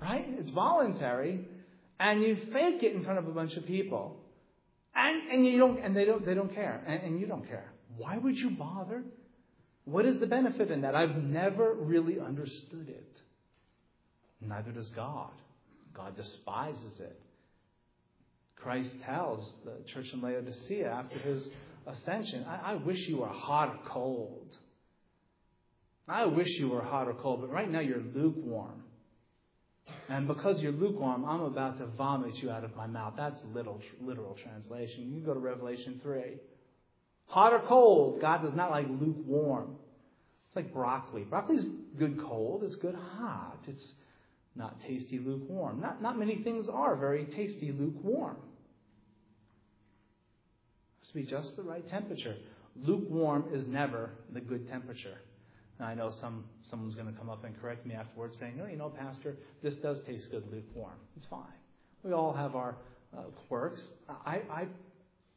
Right? 0.00 0.26
It's 0.38 0.50
voluntary. 0.50 1.46
and 2.00 2.22
you 2.22 2.36
fake 2.52 2.82
it 2.82 2.94
in 2.94 3.04
front 3.04 3.18
of 3.18 3.28
a 3.28 3.30
bunch 3.30 3.54
of 3.56 3.66
people. 3.66 4.16
And, 4.94 5.30
and 5.30 5.46
you 5.46 5.58
don't, 5.58 5.78
and 5.78 5.94
they 5.94 6.04
don't, 6.06 6.24
they 6.24 6.34
don't 6.34 6.52
care. 6.54 6.82
And, 6.86 7.02
and 7.02 7.20
you 7.20 7.26
don't 7.26 7.46
care. 7.46 7.70
Why 7.96 8.16
would 8.16 8.36
you 8.36 8.50
bother? 8.50 9.04
What 9.84 10.06
is 10.06 10.18
the 10.18 10.26
benefit 10.26 10.70
in 10.70 10.80
that? 10.82 10.94
I've 10.94 11.16
never 11.16 11.74
really 11.74 12.18
understood 12.18 12.88
it. 12.88 13.20
Neither 14.40 14.72
does 14.72 14.88
God. 14.90 15.30
God 15.94 16.16
despises 16.16 16.98
it. 16.98 17.20
Christ 18.56 18.94
tells 19.04 19.52
the 19.64 19.72
church 19.92 20.12
in 20.12 20.22
Laodicea 20.22 20.90
after 20.90 21.18
his 21.18 21.44
ascension, 21.86 22.44
I, 22.44 22.72
I 22.72 22.74
wish 22.74 22.98
you 23.08 23.18
were 23.18 23.28
hot 23.28 23.68
or 23.68 23.78
cold. 23.88 24.56
I 26.08 26.26
wish 26.26 26.48
you 26.58 26.68
were 26.68 26.82
hot 26.82 27.08
or 27.08 27.14
cold, 27.14 27.40
but 27.40 27.50
right 27.50 27.70
now 27.70 27.80
you're 27.80 28.02
lukewarm. 28.14 28.82
And 30.08 30.26
because 30.26 30.60
you're 30.60 30.72
lukewarm, 30.72 31.24
I'm 31.24 31.42
about 31.42 31.78
to 31.78 31.86
vomit 31.86 32.34
you 32.36 32.50
out 32.50 32.64
of 32.64 32.74
my 32.76 32.86
mouth. 32.86 33.14
That's 33.16 33.40
literal, 33.52 33.80
literal 34.00 34.36
translation. 34.42 35.06
You 35.06 35.14
can 35.16 35.24
go 35.24 35.34
to 35.34 35.40
Revelation 35.40 36.00
3. 36.02 36.22
Hot 37.26 37.52
or 37.52 37.60
cold, 37.66 38.20
God 38.20 38.42
does 38.42 38.54
not 38.54 38.70
like 38.70 38.86
lukewarm. 38.88 39.76
It's 40.48 40.56
like 40.56 40.72
broccoli. 40.72 41.22
Broccoli's 41.22 41.64
good 41.96 42.20
cold, 42.20 42.64
it's 42.64 42.74
good 42.76 42.96
hot. 42.96 43.58
It's 43.68 43.92
not 44.56 44.80
tasty 44.80 45.18
lukewarm. 45.18 45.80
Not, 45.80 46.02
not 46.02 46.18
many 46.18 46.42
things 46.42 46.68
are 46.68 46.96
very 46.96 47.24
tasty 47.26 47.72
lukewarm. 47.72 48.36
To 51.10 51.16
be 51.16 51.24
just 51.24 51.56
the 51.56 51.62
right 51.62 51.86
temperature. 51.88 52.36
Lukewarm 52.76 53.46
is 53.52 53.64
never 53.66 54.10
the 54.32 54.40
good 54.40 54.68
temperature. 54.68 55.18
Now, 55.80 55.86
I 55.86 55.94
know 55.94 56.12
some 56.20 56.44
someone's 56.70 56.94
going 56.94 57.12
to 57.12 57.18
come 57.18 57.28
up 57.28 57.42
and 57.42 57.60
correct 57.60 57.84
me 57.84 57.94
afterwards 57.94 58.36
saying, 58.38 58.60
"Oh, 58.62 58.68
you 58.68 58.76
know, 58.76 58.90
Pastor, 58.90 59.36
this 59.60 59.74
does 59.76 59.98
taste 60.06 60.30
good 60.30 60.44
lukewarm." 60.52 60.94
It's 61.16 61.26
fine. 61.26 61.58
We 62.04 62.12
all 62.12 62.32
have 62.32 62.54
our 62.54 62.76
uh, 63.16 63.22
quirks. 63.48 63.80
I, 64.08 64.42
I 64.50 64.66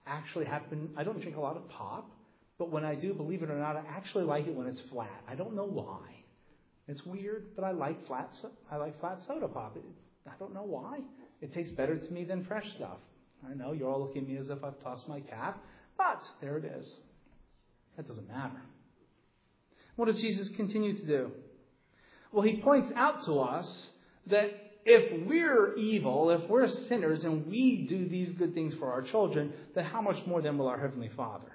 actually 0.06 0.46
happen. 0.46 0.90
I 0.96 1.04
don't 1.04 1.20
drink 1.20 1.38
a 1.38 1.42
lot 1.42 1.58
of 1.58 1.68
pop, 1.70 2.12
but 2.60 2.70
when 2.70 2.86
I 2.86 2.94
do, 2.94 3.16
believe 3.16 3.42
it 3.42 3.50
or 3.50 3.58
not, 3.58 3.76
I 3.76 3.84
actually 3.90 4.26
like 4.26 4.46
it 4.46 4.54
when 4.54 4.68
it's 4.68 4.82
flat. 4.92 5.24
I 5.28 5.34
don't 5.34 5.56
know 5.56 5.66
why. 5.66 6.02
It's 6.88 7.04
weird, 7.04 7.56
but 7.56 7.64
I 7.64 7.72
like 7.72 8.06
flat. 8.06 8.30
So- 8.42 8.52
I 8.70 8.76
like 8.76 9.00
flat 9.00 9.22
soda 9.26 9.48
pop. 9.48 9.76
It, 9.76 9.84
I 10.28 10.34
don't 10.38 10.54
know 10.54 10.64
why. 10.64 11.00
It 11.42 11.52
tastes 11.52 11.74
better 11.74 11.98
to 11.98 12.14
me 12.14 12.26
than 12.26 12.46
fresh 12.46 12.70
stuff. 12.76 13.00
I 13.50 13.54
know 13.54 13.74
you're 13.74 13.90
all 13.90 14.02
looking 14.02 14.24
at 14.24 14.28
me 14.28 14.38
as 14.38 14.50
if 14.50 14.64
I've 14.64 14.82
tossed 14.84 15.08
my 15.08 15.20
cap, 15.20 15.64
but 15.98 16.24
there 16.42 16.58
it 16.58 16.66
is. 16.66 16.98
That 17.98 18.08
doesn't 18.08 18.28
matter. 18.28 18.62
What 19.96 20.06
does 20.06 20.20
Jesus 20.20 20.50
continue 20.56 20.98
to 20.98 21.06
do? 21.06 21.32
Well, 22.32 22.44
he 22.44 22.62
points 22.62 22.92
out 22.96 23.24
to 23.26 23.40
us 23.40 23.90
that 24.28 24.50
if 24.86 25.28
we're 25.28 25.76
evil, 25.76 26.32
if 26.32 26.50
we're 26.50 26.68
sinners, 26.68 27.24
and 27.24 27.48
we 27.48 27.86
do 27.88 28.08
these 28.10 28.32
good 28.34 28.54
things 28.54 28.74
for 28.76 28.92
our 28.92 29.02
children, 29.02 29.54
then 29.76 29.86
how 29.86 30.02
much 30.02 30.26
more 30.26 30.42
then 30.42 30.58
will 30.58 30.68
our 30.68 30.80
Heavenly 30.80 31.12
Father? 31.16 31.52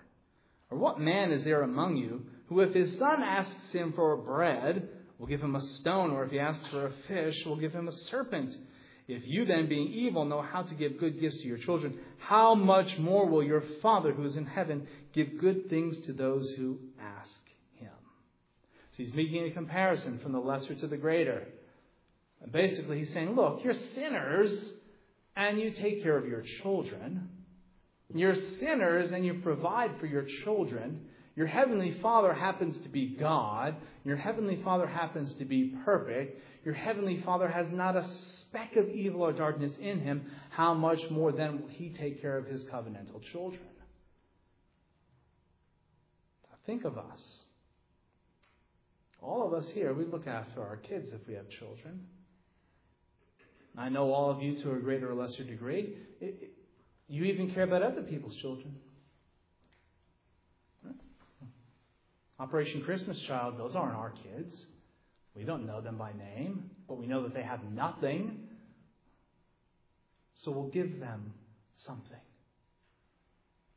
Or 0.70 0.78
what 0.78 1.00
man 1.00 1.32
is 1.32 1.44
there 1.44 1.62
among 1.62 1.96
you 1.96 2.26
who, 2.48 2.60
if 2.60 2.74
his 2.74 2.96
son 2.98 3.22
asks 3.22 3.72
him 3.72 3.92
for 3.94 4.16
bread, 4.16 4.88
will 5.18 5.26
give 5.26 5.42
him 5.42 5.56
a 5.56 5.60
stone, 5.60 6.10
or 6.10 6.24
if 6.24 6.30
he 6.30 6.38
asks 6.38 6.66
for 6.68 6.86
a 6.86 6.92
fish, 7.08 7.44
will 7.44 7.56
give 7.56 7.72
him 7.72 7.88
a 7.88 7.92
serpent? 7.92 8.56
If 9.08 9.26
you 9.26 9.46
then, 9.46 9.68
being 9.68 9.88
evil, 9.88 10.26
know 10.26 10.42
how 10.42 10.62
to 10.62 10.74
give 10.74 11.00
good 11.00 11.18
gifts 11.18 11.38
to 11.38 11.44
your 11.48 11.56
children, 11.56 11.98
how 12.18 12.54
much 12.54 12.98
more 12.98 13.26
will 13.26 13.42
your 13.42 13.64
Father 13.80 14.12
who 14.12 14.22
is 14.24 14.36
in 14.36 14.44
heaven 14.44 14.86
give 15.14 15.38
good 15.40 15.70
things 15.70 15.96
to 16.04 16.12
those 16.12 16.50
who 16.50 16.78
ask? 17.00 17.32
Him? 17.76 17.88
So 18.92 18.96
he's 18.98 19.14
making 19.14 19.46
a 19.46 19.50
comparison 19.50 20.18
from 20.18 20.32
the 20.32 20.38
lesser 20.38 20.74
to 20.74 20.86
the 20.86 20.98
greater. 20.98 21.48
And 22.42 22.52
basically, 22.52 22.98
he's 22.98 23.12
saying, 23.14 23.34
look, 23.34 23.64
you're 23.64 23.74
sinners 23.94 24.72
and 25.34 25.58
you 25.58 25.70
take 25.70 26.02
care 26.02 26.18
of 26.18 26.28
your 26.28 26.42
children. 26.42 27.30
You're 28.14 28.34
sinners 28.34 29.12
and 29.12 29.24
you 29.24 29.40
provide 29.42 29.98
for 30.00 30.06
your 30.06 30.24
children. 30.44 31.06
Your 31.34 31.46
heavenly 31.46 31.92
Father 32.02 32.34
happens 32.34 32.76
to 32.78 32.88
be 32.88 33.16
God. 33.18 33.76
Your 34.04 34.16
heavenly 34.16 34.60
Father 34.62 34.86
happens 34.86 35.32
to 35.34 35.44
be 35.44 35.76
perfect. 35.84 36.42
Your 36.64 36.74
heavenly 36.74 37.22
Father 37.24 37.48
has 37.48 37.68
not 37.70 37.96
a 37.96 38.06
speck 38.48 38.76
of 38.76 38.88
evil 38.88 39.22
or 39.22 39.32
darkness 39.32 39.72
in 39.80 40.00
him. 40.00 40.30
How 40.50 40.74
much 40.74 41.00
more 41.10 41.32
then 41.32 41.60
will 41.60 41.68
he 41.68 41.90
take 41.90 42.20
care 42.20 42.36
of 42.36 42.46
his 42.46 42.64
covenantal 42.64 43.22
children? 43.32 43.62
Think 46.68 46.84
of 46.84 46.98
us. 46.98 47.40
All 49.22 49.46
of 49.46 49.54
us 49.54 49.70
here, 49.70 49.94
we 49.94 50.04
look 50.04 50.26
after 50.26 50.60
our 50.60 50.76
kids 50.76 51.08
if 51.14 51.26
we 51.26 51.32
have 51.32 51.48
children. 51.48 52.06
I 53.76 53.88
know 53.88 54.12
all 54.12 54.30
of 54.30 54.42
you 54.42 54.62
to 54.62 54.72
a 54.72 54.78
greater 54.78 55.10
or 55.10 55.14
lesser 55.14 55.44
degree. 55.44 55.96
It, 56.20 56.38
it, 56.42 56.52
you 57.08 57.24
even 57.24 57.54
care 57.54 57.62
about 57.62 57.82
other 57.82 58.02
people's 58.02 58.36
children. 58.36 58.74
Operation 62.38 62.82
Christmas 62.82 63.18
Child, 63.20 63.58
those 63.58 63.74
aren't 63.74 63.96
our 63.96 64.10
kids. 64.10 64.54
We 65.38 65.44
don't 65.44 65.66
know 65.66 65.80
them 65.80 65.96
by 65.96 66.10
name, 66.12 66.70
but 66.88 66.98
we 66.98 67.06
know 67.06 67.22
that 67.22 67.32
they 67.32 67.44
have 67.44 67.62
nothing. 67.72 68.40
So 70.42 70.50
we'll 70.50 70.70
give 70.70 70.98
them 70.98 71.32
something. 71.86 72.18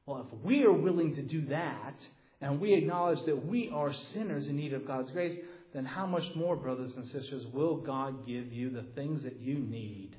Well, 0.07 0.27
if 0.27 0.39
we 0.43 0.63
are 0.63 0.71
willing 0.71 1.13
to 1.15 1.21
do 1.21 1.45
that, 1.47 1.93
and 2.41 2.59
we 2.59 2.73
acknowledge 2.73 3.23
that 3.27 3.45
we 3.45 3.69
are 3.71 3.93
sinners 3.93 4.47
in 4.47 4.57
need 4.57 4.73
of 4.73 4.87
God's 4.87 5.11
grace, 5.11 5.37
then 5.71 5.85
how 5.85 6.07
much 6.07 6.23
more, 6.35 6.55
brothers 6.55 6.93
and 6.95 7.05
sisters, 7.05 7.45
will 7.53 7.77
God 7.77 8.25
give 8.25 8.51
you 8.51 8.71
the 8.71 8.83
things 8.95 9.21
that 9.23 9.39
you 9.39 9.59
need? 9.59 10.15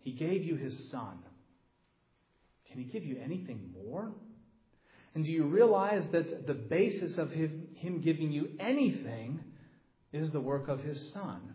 He 0.00 0.12
gave 0.12 0.42
you 0.42 0.56
His 0.56 0.90
Son. 0.90 1.18
Can 2.70 2.78
He 2.78 2.84
give 2.84 3.04
you 3.04 3.18
anything 3.22 3.74
more? 3.84 4.10
And 5.16 5.24
do 5.24 5.30
you 5.30 5.44
realize 5.44 6.02
that 6.12 6.46
the 6.46 6.52
basis 6.52 7.16
of 7.16 7.30
Him, 7.30 7.68
him 7.76 8.02
giving 8.02 8.30
you 8.30 8.50
anything 8.60 9.40
is 10.12 10.30
the 10.30 10.42
work 10.42 10.68
of 10.68 10.80
His 10.80 11.10
Son? 11.10 11.54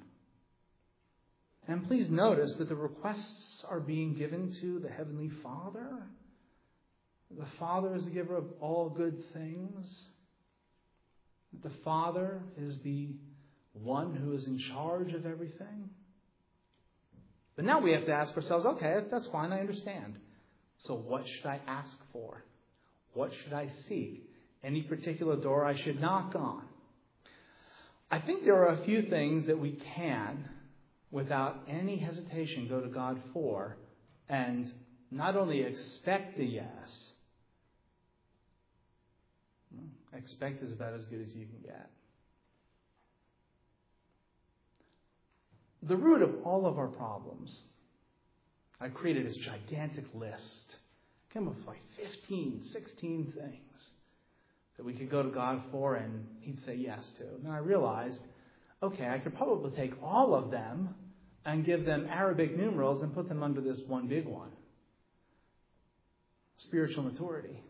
And 1.67 1.87
please 1.87 2.09
notice 2.09 2.55
that 2.57 2.69
the 2.69 2.75
requests 2.75 3.63
are 3.69 3.79
being 3.79 4.15
given 4.15 4.51
to 4.61 4.79
the 4.79 4.89
Heavenly 4.89 5.29
Father. 5.43 6.07
The 7.29 7.45
Father 7.59 7.93
is 7.93 8.03
the 8.03 8.09
giver 8.09 8.35
of 8.35 8.45
all 8.61 8.89
good 8.89 9.23
things. 9.31 10.07
The 11.61 11.71
Father 11.83 12.41
is 12.57 12.79
the 12.83 13.09
one 13.73 14.15
who 14.15 14.33
is 14.33 14.47
in 14.47 14.57
charge 14.73 15.13
of 15.13 15.27
everything. 15.27 15.91
But 17.55 17.65
now 17.65 17.79
we 17.79 17.91
have 17.91 18.07
to 18.07 18.11
ask 18.11 18.35
ourselves 18.35 18.65
okay, 18.65 19.01
that's 19.11 19.27
fine, 19.27 19.53
I 19.53 19.59
understand. 19.59 20.15
So 20.79 20.95
what 20.95 21.27
should 21.27 21.45
I 21.45 21.59
ask 21.67 21.95
for? 22.11 22.43
What 23.13 23.31
should 23.33 23.53
I 23.53 23.69
seek? 23.87 24.27
Any 24.63 24.83
particular 24.83 25.35
door 25.35 25.65
I 25.65 25.75
should 25.75 25.99
knock 25.99 26.35
on? 26.35 26.63
I 28.09 28.19
think 28.19 28.43
there 28.43 28.55
are 28.55 28.79
a 28.79 28.85
few 28.85 29.03
things 29.03 29.45
that 29.47 29.57
we 29.57 29.79
can, 29.95 30.49
without 31.11 31.63
any 31.67 31.97
hesitation, 31.97 32.67
go 32.67 32.81
to 32.81 32.89
God 32.89 33.21
for 33.33 33.77
and 34.29 34.71
not 35.09 35.35
only 35.35 35.61
expect 35.61 36.39
a 36.39 36.43
yes, 36.43 37.11
expect 40.13 40.61
is 40.61 40.71
about 40.71 40.93
as 40.93 41.05
good 41.05 41.21
as 41.21 41.33
you 41.33 41.45
can 41.45 41.61
get. 41.63 41.89
The 45.83 45.95
root 45.95 46.21
of 46.21 46.45
all 46.45 46.67
of 46.67 46.77
our 46.77 46.87
problems, 46.87 47.59
I 48.79 48.89
created 48.89 49.25
this 49.25 49.37
gigantic 49.37 50.05
list. 50.13 50.75
Came 51.33 51.47
up 51.47 51.55
with 51.57 51.67
like 51.67 51.81
15, 51.97 52.63
16 52.73 53.33
things 53.37 53.89
that 54.77 54.85
we 54.85 54.93
could 54.93 55.09
go 55.09 55.23
to 55.23 55.29
God 55.29 55.61
for 55.71 55.95
and 55.95 56.25
He'd 56.41 56.59
say 56.65 56.75
yes 56.75 57.07
to. 57.17 57.23
And 57.43 57.51
I 57.51 57.57
realized, 57.57 58.19
okay, 58.83 59.07
I 59.07 59.19
could 59.19 59.35
probably 59.35 59.71
take 59.71 59.93
all 60.03 60.35
of 60.35 60.51
them 60.51 60.95
and 61.45 61.65
give 61.65 61.85
them 61.85 62.07
Arabic 62.09 62.57
numerals 62.57 63.01
and 63.01 63.13
put 63.13 63.29
them 63.29 63.43
under 63.43 63.61
this 63.61 63.79
one 63.87 64.07
big 64.07 64.25
one 64.25 64.51
spiritual 66.57 67.03
maturity. 67.03 67.63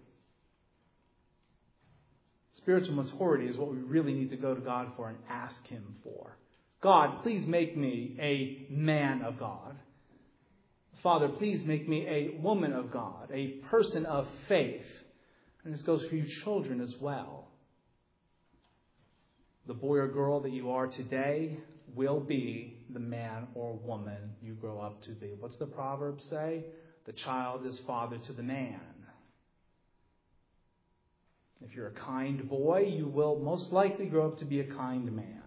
Spiritual 2.54 2.95
maturity 2.95 3.47
is 3.47 3.58
what 3.58 3.71
we 3.71 3.78
really 3.78 4.13
need 4.13 4.30
to 4.30 4.38
go 4.38 4.54
to 4.54 4.62
God 4.62 4.91
for 4.95 5.10
and 5.10 5.17
ask 5.30 5.56
Him 5.67 5.95
for. 6.04 6.38
God, 6.82 7.24
please 7.24 7.45
make 7.45 7.78
me 7.78 8.17
a 8.19 8.71
man 8.71 9.21
of 9.21 9.39
God. 9.39 9.76
Father, 11.03 11.29
please 11.29 11.63
make 11.65 11.87
me 11.89 12.05
a 12.07 12.41
woman 12.41 12.73
of 12.73 12.91
God, 12.91 13.29
a 13.33 13.47
person 13.69 14.05
of 14.05 14.27
faith. 14.47 14.85
And 15.63 15.73
this 15.73 15.81
goes 15.81 16.03
for 16.05 16.15
you 16.15 16.25
children 16.43 16.79
as 16.79 16.95
well. 16.99 17.47
The 19.67 19.73
boy 19.73 19.97
or 19.97 20.07
girl 20.07 20.39
that 20.41 20.51
you 20.51 20.71
are 20.71 20.87
today 20.87 21.57
will 21.95 22.19
be 22.19 22.85
the 22.93 22.99
man 22.99 23.47
or 23.55 23.73
woman 23.73 24.35
you 24.41 24.53
grow 24.53 24.79
up 24.79 25.01
to 25.03 25.11
be. 25.11 25.33
What's 25.39 25.57
the 25.57 25.65
proverb 25.65 26.19
say? 26.29 26.65
The 27.05 27.13
child 27.13 27.65
is 27.65 27.79
father 27.85 28.17
to 28.17 28.33
the 28.33 28.43
man. 28.43 28.79
If 31.63 31.75
you're 31.75 31.87
a 31.87 31.91
kind 31.91 32.47
boy, 32.49 32.91
you 32.95 33.07
will 33.07 33.39
most 33.39 33.71
likely 33.71 34.05
grow 34.05 34.27
up 34.27 34.39
to 34.39 34.45
be 34.45 34.61
a 34.61 34.65
kind 34.65 35.11
man. 35.11 35.41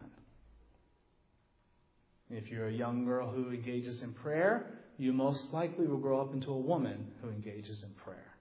If 2.30 2.50
you're 2.50 2.68
a 2.68 2.72
young 2.72 3.04
girl 3.04 3.30
who 3.30 3.50
engages 3.50 4.02
in 4.02 4.12
prayer, 4.12 4.66
you 4.98 5.12
most 5.12 5.44
likely 5.52 5.86
will 5.86 5.98
grow 5.98 6.20
up 6.20 6.32
into 6.32 6.50
a 6.50 6.58
woman 6.58 7.08
who 7.20 7.28
engages 7.28 7.82
in 7.82 7.90
prayer. 8.04 8.34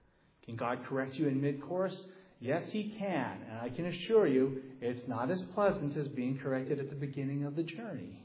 Can 0.44 0.56
God 0.56 0.80
correct 0.88 1.14
you 1.14 1.26
in 1.26 1.40
mid 1.40 1.60
course? 1.62 1.96
Yes, 2.40 2.70
He 2.70 2.94
can. 2.98 3.38
And 3.50 3.58
I 3.60 3.70
can 3.70 3.86
assure 3.86 4.26
you, 4.26 4.62
it's 4.80 5.08
not 5.08 5.30
as 5.30 5.42
pleasant 5.54 5.96
as 5.96 6.08
being 6.08 6.38
corrected 6.38 6.78
at 6.78 6.90
the 6.90 6.96
beginning 6.96 7.44
of 7.44 7.56
the 7.56 7.62
journey. 7.62 8.24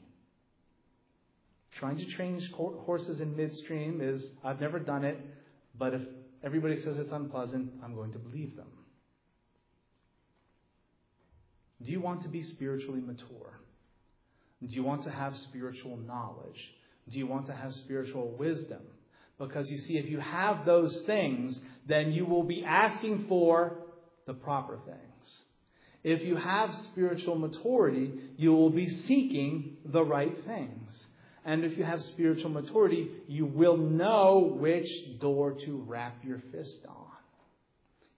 Trying 1.78 1.96
to 1.98 2.06
change 2.16 2.50
horses 2.52 3.20
in 3.20 3.36
midstream 3.36 4.00
is, 4.02 4.22
I've 4.44 4.60
never 4.60 4.78
done 4.78 5.04
it, 5.04 5.18
but 5.78 5.94
if 5.94 6.02
everybody 6.44 6.80
says 6.80 6.98
it's 6.98 7.12
unpleasant, 7.12 7.72
I'm 7.82 7.94
going 7.94 8.12
to 8.12 8.18
believe 8.18 8.56
them. 8.56 8.66
Do 11.82 11.92
you 11.92 12.00
want 12.00 12.22
to 12.24 12.28
be 12.28 12.42
spiritually 12.42 13.00
mature? 13.00 13.58
Do 14.60 14.74
you 14.74 14.82
want 14.82 15.04
to 15.04 15.10
have 15.10 15.34
spiritual 15.34 15.96
knowledge? 15.96 16.60
Do 17.10 17.18
you 17.18 17.26
want 17.26 17.46
to 17.46 17.54
have 17.54 17.72
spiritual 17.74 18.34
wisdom? 18.38 18.80
Because 19.38 19.70
you 19.70 19.78
see, 19.78 19.96
if 19.96 20.08
you 20.08 20.20
have 20.20 20.66
those 20.66 21.02
things, 21.06 21.58
then 21.88 22.12
you 22.12 22.26
will 22.26 22.42
be 22.42 22.64
asking 22.64 23.26
for 23.28 23.78
the 24.26 24.34
proper 24.34 24.78
things. 24.84 25.40
If 26.02 26.22
you 26.22 26.36
have 26.36 26.72
spiritual 26.92 27.36
maturity, 27.36 28.12
you 28.36 28.52
will 28.52 28.70
be 28.70 28.88
seeking 29.06 29.76
the 29.84 30.02
right 30.02 30.34
things. 30.46 30.98
And 31.44 31.64
if 31.64 31.76
you 31.76 31.84
have 31.84 32.00
spiritual 32.02 32.50
maturity, 32.50 33.08
you 33.26 33.46
will 33.46 33.76
know 33.76 34.56
which 34.58 34.88
door 35.20 35.52
to 35.64 35.84
wrap 35.86 36.22
your 36.24 36.42
fist 36.52 36.84
on. 36.88 37.06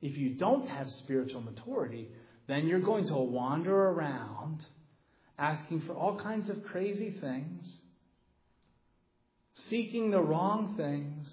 If 0.00 0.16
you 0.16 0.30
don't 0.30 0.68
have 0.68 0.88
spiritual 0.90 1.40
maturity, 1.40 2.08
then 2.48 2.66
you're 2.66 2.80
going 2.80 3.06
to 3.06 3.14
wander 3.14 3.74
around 3.74 4.64
asking 5.38 5.82
for 5.82 5.94
all 5.94 6.18
kinds 6.18 6.48
of 6.50 6.64
crazy 6.64 7.16
things, 7.20 7.78
seeking 9.54 10.10
the 10.10 10.20
wrong 10.20 10.74
things, 10.76 11.28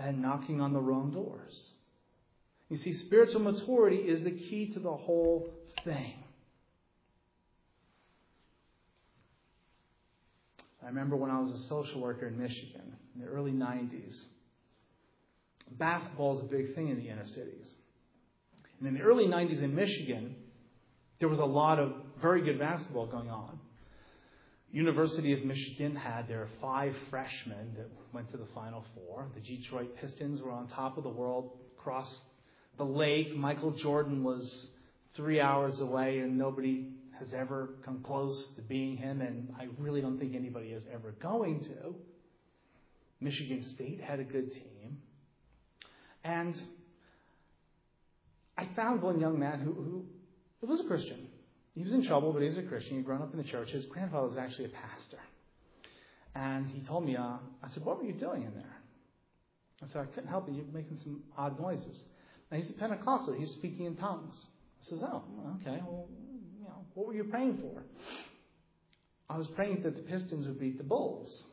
and 0.00 0.22
knocking 0.22 0.60
on 0.60 0.72
the 0.72 0.80
wrong 0.80 1.10
doors. 1.10 1.58
You 2.68 2.76
see, 2.76 2.92
spiritual 2.92 3.40
maturity 3.40 3.96
is 3.96 4.22
the 4.22 4.30
key 4.30 4.70
to 4.72 4.80
the 4.80 4.92
whole 4.92 5.52
thing. 5.84 6.14
I 10.82 10.86
remember 10.86 11.16
when 11.16 11.30
I 11.30 11.40
was 11.40 11.50
a 11.50 11.68
social 11.68 12.00
worker 12.00 12.26
in 12.26 12.40
Michigan 12.40 12.96
in 13.14 13.20
the 13.20 13.26
early 13.26 13.52
90s. 13.52 14.14
Basketball 15.72 16.38
is 16.38 16.44
a 16.44 16.48
big 16.48 16.74
thing 16.74 16.88
in 16.88 16.96
the 16.96 17.08
inner 17.08 17.26
cities. 17.26 17.72
And 18.78 18.88
in 18.88 18.94
the 18.94 19.00
early 19.00 19.26
90s 19.26 19.62
in 19.62 19.74
Michigan, 19.74 20.34
there 21.18 21.28
was 21.28 21.38
a 21.38 21.44
lot 21.44 21.78
of 21.78 21.92
very 22.20 22.42
good 22.42 22.58
basketball 22.58 23.06
going 23.06 23.28
on. 23.28 23.58
University 24.72 25.32
of 25.32 25.44
Michigan 25.44 25.96
had 25.96 26.28
their 26.28 26.48
five 26.60 26.94
freshmen 27.10 27.74
that 27.76 27.88
went 28.12 28.30
to 28.30 28.36
the 28.36 28.46
Final 28.54 28.84
Four. 28.94 29.26
The 29.34 29.40
Detroit 29.40 29.96
Pistons 30.00 30.40
were 30.40 30.52
on 30.52 30.68
top 30.68 30.96
of 30.96 31.02
the 31.02 31.10
world, 31.10 31.58
across 31.76 32.20
the 32.76 32.84
lake. 32.84 33.34
Michael 33.36 33.72
Jordan 33.72 34.22
was 34.22 34.68
three 35.16 35.40
hours 35.40 35.80
away, 35.80 36.20
and 36.20 36.38
nobody 36.38 36.86
has 37.18 37.34
ever 37.34 37.70
come 37.84 38.00
close 38.02 38.48
to 38.56 38.62
being 38.62 38.96
him, 38.96 39.20
and 39.20 39.52
I 39.58 39.66
really 39.76 40.00
don't 40.00 40.18
think 40.18 40.36
anybody 40.36 40.68
is 40.68 40.84
ever 40.92 41.12
going 41.20 41.64
to. 41.64 41.94
Michigan 43.20 43.64
State 43.74 44.00
had 44.00 44.20
a 44.20 44.24
good 44.24 44.52
team. 44.52 44.98
And 46.22 46.60
I 48.56 48.68
found 48.76 49.02
one 49.02 49.20
young 49.20 49.38
man 49.38 49.60
who, 49.60 50.04
who 50.60 50.66
was 50.66 50.80
a 50.80 50.84
Christian. 50.84 51.26
He 51.80 51.84
was 51.84 51.94
in 51.94 52.06
trouble, 52.06 52.34
but 52.34 52.42
he 52.42 52.48
was 52.48 52.58
a 52.58 52.62
Christian. 52.62 52.96
He'd 52.96 53.06
grown 53.06 53.22
up 53.22 53.32
in 53.32 53.38
the 53.38 53.44
church. 53.44 53.70
His 53.70 53.86
grandfather 53.86 54.26
was 54.26 54.36
actually 54.36 54.66
a 54.66 54.68
pastor. 54.68 55.16
And 56.34 56.68
he 56.68 56.80
told 56.82 57.06
me, 57.06 57.16
uh, 57.16 57.38
I 57.62 57.68
said, 57.72 57.86
What 57.86 57.96
were 57.96 58.04
you 58.04 58.12
doing 58.12 58.42
in 58.42 58.52
there? 58.52 58.76
I 59.82 59.86
said, 59.90 60.02
I 60.02 60.04
couldn't 60.04 60.28
help 60.28 60.46
it. 60.46 60.56
You're 60.56 60.66
making 60.74 60.98
some 61.02 61.22
odd 61.38 61.58
noises. 61.58 61.98
And 62.50 62.62
he's 62.62 62.70
a 62.70 62.74
Pentecostal. 62.74 63.32
He's 63.32 63.52
speaking 63.52 63.86
in 63.86 63.96
tongues. 63.96 64.38
I 64.82 64.90
says, 64.90 65.02
Oh, 65.02 65.22
okay. 65.62 65.80
Well, 65.82 66.06
you 66.58 66.64
know, 66.64 66.84
what 66.92 67.06
were 67.06 67.14
you 67.14 67.24
praying 67.24 67.56
for? 67.62 67.82
I 69.30 69.38
was 69.38 69.46
praying 69.56 69.82
that 69.84 69.96
the 69.96 70.02
Pistons 70.02 70.46
would 70.48 70.60
beat 70.60 70.76
the 70.76 70.84
Bulls. 70.84 71.44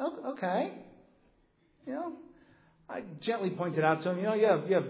Okay. 0.00 0.72
You 1.86 1.92
know, 1.92 2.12
I 2.90 3.02
gently 3.20 3.50
pointed 3.50 3.84
out 3.84 4.02
to 4.02 4.10
him, 4.10 4.16
you 4.16 4.24
know, 4.24 4.34
you 4.34 4.46
have, 4.48 4.68
you 4.68 4.74
have 4.74 4.86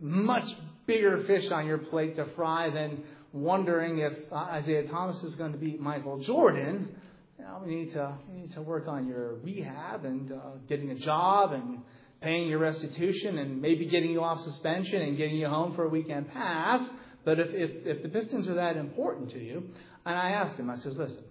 much 0.00 0.48
bigger 0.86 1.24
fish 1.26 1.50
on 1.50 1.66
your 1.66 1.78
plate 1.78 2.16
to 2.16 2.26
fry 2.36 2.70
than 2.70 3.04
wondering 3.32 3.98
if 3.98 4.12
uh, 4.32 4.58
Isiah 4.60 4.88
Thomas 4.88 5.22
is 5.22 5.34
going 5.34 5.52
to 5.52 5.58
beat 5.58 5.80
Michael 5.80 6.20
Jordan. 6.20 6.94
Know, 7.38 7.62
we 7.64 7.74
need 7.74 7.92
to 7.92 8.16
we 8.28 8.40
need 8.40 8.52
to 8.52 8.62
work 8.62 8.88
on 8.88 9.06
your 9.06 9.34
rehab 9.36 10.04
and 10.04 10.32
uh, 10.32 10.36
getting 10.68 10.90
a 10.90 10.96
job 10.96 11.52
and 11.52 11.80
paying 12.20 12.48
your 12.48 12.58
restitution 12.58 13.38
and 13.38 13.60
maybe 13.60 13.86
getting 13.86 14.10
you 14.10 14.22
off 14.22 14.40
suspension 14.40 15.02
and 15.02 15.16
getting 15.16 15.36
you 15.36 15.46
home 15.48 15.74
for 15.74 15.84
a 15.84 15.88
weekend 15.88 16.32
pass. 16.32 16.80
But 17.24 17.38
if, 17.38 17.48
if, 17.50 17.70
if 17.86 18.02
the 18.02 18.08
Pistons 18.08 18.48
are 18.48 18.54
that 18.54 18.76
important 18.76 19.30
to 19.30 19.38
you, 19.38 19.70
and 20.04 20.16
I 20.16 20.30
asked 20.30 20.58
him, 20.58 20.70
I 20.70 20.76
says, 20.76 20.96
listen, 20.96 21.24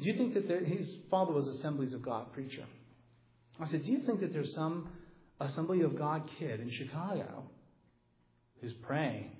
do 0.00 0.06
you 0.06 0.16
think 0.16 0.34
that 0.34 0.46
there, 0.46 0.64
his 0.64 0.88
father 1.10 1.32
was 1.32 1.48
Assemblies 1.48 1.92
of 1.92 2.02
God 2.02 2.32
preacher? 2.32 2.64
I 3.58 3.68
said, 3.68 3.84
do 3.84 3.90
you 3.90 4.00
think 4.06 4.20
that 4.20 4.32
there's 4.32 4.54
some 4.54 4.90
Assembly 5.40 5.80
of 5.82 5.98
God 5.98 6.28
kid 6.38 6.60
in 6.60 6.70
Chicago 6.70 7.44
who's 8.60 8.72
praying 8.72 9.30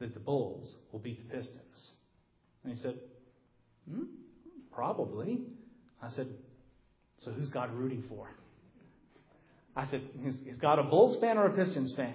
that 0.00 0.14
the 0.14 0.20
Bulls 0.20 0.74
will 0.92 1.00
beat 1.00 1.28
the 1.28 1.36
Pistons? 1.36 1.92
And 2.64 2.74
he 2.74 2.80
said, 2.80 2.94
hmm, 3.90 4.04
probably. 4.72 5.42
I 6.02 6.10
said, 6.10 6.28
so 7.18 7.32
who's 7.32 7.48
God 7.48 7.72
rooting 7.72 8.04
for? 8.08 8.30
I 9.76 9.86
said, 9.86 10.02
is 10.46 10.56
God 10.58 10.78
a 10.78 10.84
Bulls 10.84 11.20
fan 11.20 11.38
or 11.38 11.46
a 11.46 11.52
Pistons 11.52 11.94
fan? 11.94 12.14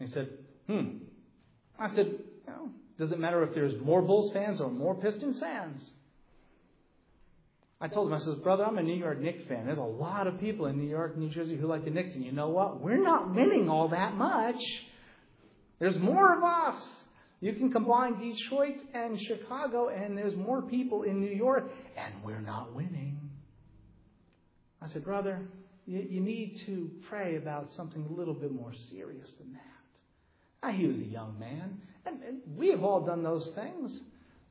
And 0.00 0.08
he 0.08 0.14
said, 0.14 0.28
hmm. 0.66 0.98
I 1.78 1.94
said, 1.94 2.18
know, 2.46 2.70
does 2.98 3.12
it 3.12 3.18
matter 3.18 3.42
if 3.42 3.54
there's 3.54 3.74
more 3.80 4.02
Bulls 4.02 4.32
fans 4.32 4.60
or 4.60 4.70
more 4.70 4.94
Pistons 4.94 5.38
fans? 5.38 5.90
I 7.80 7.88
told 7.88 8.08
him, 8.08 8.14
I 8.14 8.18
said, 8.20 8.42
brother, 8.42 8.64
I'm 8.64 8.78
a 8.78 8.82
New 8.82 8.94
York 8.94 9.20
Knicks 9.20 9.44
fan. 9.46 9.66
There's 9.66 9.78
a 9.78 9.82
lot 9.82 10.26
of 10.26 10.40
people 10.40 10.66
in 10.66 10.78
New 10.78 10.88
York, 10.88 11.18
New 11.18 11.28
Jersey 11.28 11.56
who 11.56 11.66
like 11.66 11.84
the 11.84 11.90
Knicks, 11.90 12.14
and 12.14 12.24
you 12.24 12.32
know 12.32 12.48
what? 12.48 12.80
We're 12.80 13.02
not 13.02 13.34
winning 13.34 13.68
all 13.68 13.88
that 13.88 14.14
much. 14.14 14.60
There's 15.78 15.98
more 15.98 16.36
of 16.36 16.42
us. 16.42 16.82
You 17.40 17.52
can 17.52 17.70
combine 17.70 18.18
Detroit 18.18 18.76
and 18.94 19.20
Chicago, 19.20 19.88
and 19.88 20.16
there's 20.16 20.34
more 20.34 20.62
people 20.62 21.02
in 21.02 21.20
New 21.20 21.32
York, 21.32 21.64
and 21.96 22.14
we're 22.24 22.40
not 22.40 22.74
winning. 22.74 23.18
I 24.80 24.88
said, 24.88 25.04
brother, 25.04 25.40
you, 25.86 26.06
you 26.08 26.20
need 26.20 26.62
to 26.66 26.90
pray 27.08 27.36
about 27.36 27.70
something 27.76 28.06
a 28.08 28.12
little 28.12 28.34
bit 28.34 28.52
more 28.52 28.72
serious 28.90 29.30
than 29.38 29.52
that. 29.52 29.60
Now, 30.62 30.72
he 30.72 30.86
was 30.86 30.98
a 30.98 31.04
young 31.04 31.38
man, 31.38 31.80
and, 32.06 32.22
and 32.22 32.38
we 32.56 32.70
have 32.70 32.82
all 32.82 33.04
done 33.04 33.22
those 33.22 33.50
things. 33.54 34.00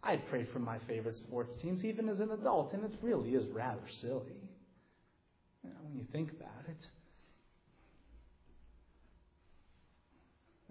I 0.04 0.18
prayed 0.18 0.50
for 0.52 0.60
my 0.60 0.78
favorite 0.88 1.18
sports 1.18 1.56
teams 1.62 1.84
even 1.84 2.10
as 2.10 2.20
an 2.20 2.32
adult, 2.32 2.74
and 2.74 2.84
it 2.84 2.94
really 3.02 3.32
is 3.32 3.46
rather 3.48 3.82
silly 4.02 4.38
you 5.64 5.70
know, 5.70 5.76
when 5.84 5.98
you 5.98 6.06
think 6.12 6.32
about 6.32 6.66
it. 6.68 6.78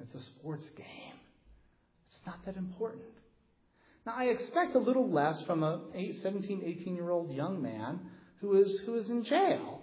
It's 0.02 0.14
a 0.14 0.26
sports 0.30 0.66
game. 0.76 1.16
It's 2.10 2.26
not 2.26 2.44
that 2.44 2.56
important. 2.56 3.04
Now, 4.04 4.14
I 4.16 4.24
expect 4.24 4.74
a 4.74 4.78
little 4.78 5.08
less 5.08 5.40
from 5.42 5.62
a 5.62 6.12
17, 6.22 6.62
18 6.64 6.94
year 6.94 7.10
old 7.10 7.32
young 7.32 7.62
man 7.62 8.00
who 8.40 8.60
is, 8.60 8.80
who 8.84 8.96
is 8.96 9.08
in 9.08 9.24
jail 9.24 9.80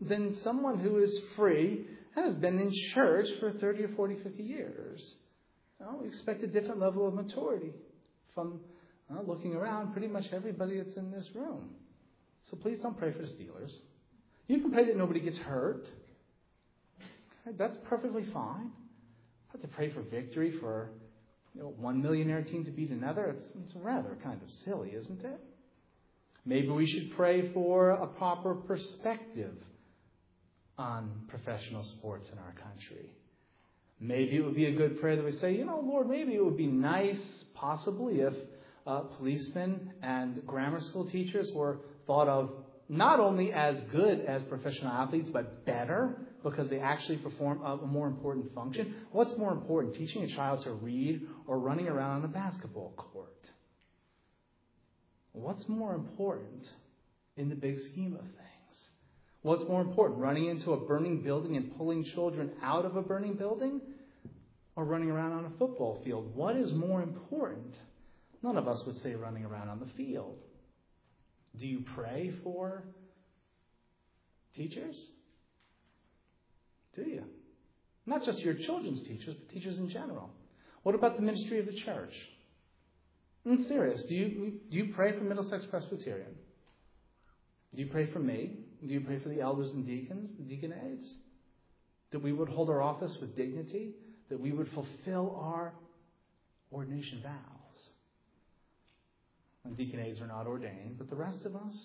than 0.00 0.36
someone 0.44 0.78
who 0.78 0.98
is 0.98 1.18
free 1.34 1.86
and 2.14 2.24
has 2.24 2.34
been 2.34 2.58
in 2.60 2.70
church 2.94 3.26
for 3.40 3.52
30 3.52 3.84
or 3.84 3.88
40, 3.88 4.16
50 4.22 4.42
years. 4.42 5.16
we 6.00 6.06
expect 6.06 6.42
a 6.44 6.46
different 6.46 6.78
level 6.78 7.06
of 7.06 7.14
maturity 7.14 7.72
from 8.34 8.60
well, 9.08 9.24
looking 9.26 9.54
around, 9.54 9.92
pretty 9.92 10.06
much 10.06 10.26
everybody 10.32 10.76
that's 10.76 10.96
in 10.96 11.10
this 11.10 11.28
room. 11.34 11.70
So 12.44 12.56
please 12.56 12.78
don't 12.80 12.96
pray 12.96 13.12
for 13.12 13.22
Steelers. 13.22 13.72
You 14.46 14.60
can 14.60 14.70
pray 14.70 14.84
that 14.84 14.96
nobody 14.96 15.20
gets 15.20 15.38
hurt. 15.38 15.88
That's 17.56 17.76
perfectly 17.88 18.24
fine. 18.32 18.70
To 19.62 19.68
pray 19.68 19.92
for 19.92 20.02
victory 20.02 20.54
for 20.60 20.90
you 21.54 21.62
know, 21.62 21.74
one 21.78 22.02
millionaire 22.02 22.42
team 22.42 22.64
to 22.64 22.70
beat 22.70 22.90
another. 22.90 23.34
It's, 23.36 23.46
it's 23.64 23.74
rather 23.76 24.16
kind 24.22 24.40
of 24.40 24.48
silly, 24.64 24.90
isn't 24.90 25.24
it? 25.24 25.40
Maybe 26.44 26.68
we 26.68 26.86
should 26.86 27.16
pray 27.16 27.52
for 27.52 27.90
a 27.90 28.06
proper 28.06 28.54
perspective 28.54 29.54
on 30.78 31.10
professional 31.28 31.82
sports 31.98 32.28
in 32.32 32.38
our 32.38 32.52
country. 32.52 33.10
Maybe 34.00 34.36
it 34.36 34.44
would 34.44 34.54
be 34.54 34.66
a 34.66 34.72
good 34.72 35.00
prayer 35.00 35.16
that 35.16 35.24
we 35.24 35.32
say, 35.32 35.54
you 35.54 35.64
know, 35.64 35.80
Lord, 35.84 36.08
maybe 36.08 36.34
it 36.34 36.44
would 36.44 36.56
be 36.56 36.68
nice, 36.68 37.44
possibly, 37.54 38.20
if 38.20 38.32
uh, 38.86 39.00
policemen 39.18 39.92
and 40.02 40.46
grammar 40.46 40.80
school 40.80 41.10
teachers 41.10 41.50
were 41.52 41.80
thought 42.06 42.28
of 42.28 42.50
not 42.88 43.18
only 43.18 43.52
as 43.52 43.76
good 43.90 44.20
as 44.20 44.42
professional 44.44 44.92
athletes, 44.92 45.28
but 45.30 45.66
better 45.66 46.16
because 46.42 46.68
they 46.68 46.78
actually 46.78 47.18
perform 47.18 47.62
a 47.62 47.86
more 47.86 48.06
important 48.06 48.54
function. 48.54 48.94
What's 49.12 49.36
more 49.36 49.52
important, 49.52 49.94
teaching 49.94 50.22
a 50.22 50.28
child 50.28 50.62
to 50.64 50.72
read 50.72 51.26
or 51.46 51.58
running 51.58 51.88
around 51.88 52.18
on 52.18 52.24
a 52.24 52.28
basketball 52.28 52.92
court? 52.96 53.34
what's 55.32 55.68
more 55.68 55.94
important 55.94 56.66
in 57.36 57.48
the 57.48 57.54
big 57.54 57.78
scheme 57.92 58.14
of 58.14 58.22
things? 58.22 58.34
What's 59.42 59.62
more 59.68 59.80
important, 59.80 60.20
running 60.20 60.46
into 60.46 60.72
a 60.72 60.86
burning 60.86 61.22
building 61.22 61.56
and 61.56 61.76
pulling 61.76 62.04
children 62.04 62.50
out 62.62 62.84
of 62.84 62.96
a 62.96 63.02
burning 63.02 63.34
building 63.34 63.80
or 64.74 64.84
running 64.84 65.10
around 65.10 65.32
on 65.32 65.44
a 65.44 65.50
football 65.58 66.00
field? 66.04 66.34
What 66.34 66.56
is 66.56 66.72
more 66.72 67.02
important? 67.02 67.74
None 68.42 68.56
of 68.56 68.66
us 68.66 68.82
would 68.86 68.96
say 69.02 69.14
running 69.14 69.44
around 69.44 69.68
on 69.68 69.78
the 69.78 69.88
field. 69.96 70.38
Do 71.58 71.66
you 71.66 71.84
pray 71.94 72.32
for 72.42 72.84
teachers? 74.54 74.96
Do 76.98 77.08
you? 77.08 77.24
Not 78.06 78.24
just 78.24 78.40
your 78.40 78.54
children's 78.54 79.02
teachers, 79.02 79.34
but 79.34 79.48
teachers 79.50 79.78
in 79.78 79.88
general. 79.88 80.30
What 80.82 80.94
about 80.94 81.16
the 81.16 81.22
ministry 81.22 81.60
of 81.60 81.66
the 81.66 81.74
church? 81.74 82.12
I'm 83.46 83.64
serious. 83.64 84.02
Do 84.08 84.14
you, 84.14 84.52
do 84.70 84.78
you 84.78 84.92
pray 84.94 85.12
for 85.12 85.24
Middlesex 85.24 85.66
Presbyterian? 85.66 86.34
Do 87.74 87.82
you 87.82 87.88
pray 87.88 88.10
for 88.10 88.18
me? 88.18 88.58
Do 88.86 88.92
you 88.92 89.00
pray 89.00 89.18
for 89.20 89.28
the 89.28 89.40
elders 89.40 89.70
and 89.70 89.86
deacons, 89.86 90.30
the 90.38 90.44
deaconades? 90.44 91.12
That 92.10 92.22
we 92.22 92.32
would 92.32 92.48
hold 92.48 92.70
our 92.70 92.82
office 92.82 93.16
with 93.20 93.36
dignity? 93.36 93.92
That 94.30 94.40
we 94.40 94.52
would 94.52 94.68
fulfill 94.72 95.36
our 95.40 95.74
ordination 96.72 97.20
vows? 97.22 97.88
And 99.64 99.76
deaconades 99.76 100.20
are 100.20 100.26
not 100.26 100.46
ordained, 100.46 100.96
but 100.98 101.10
the 101.10 101.16
rest 101.16 101.44
of 101.44 101.54
us, 101.54 101.76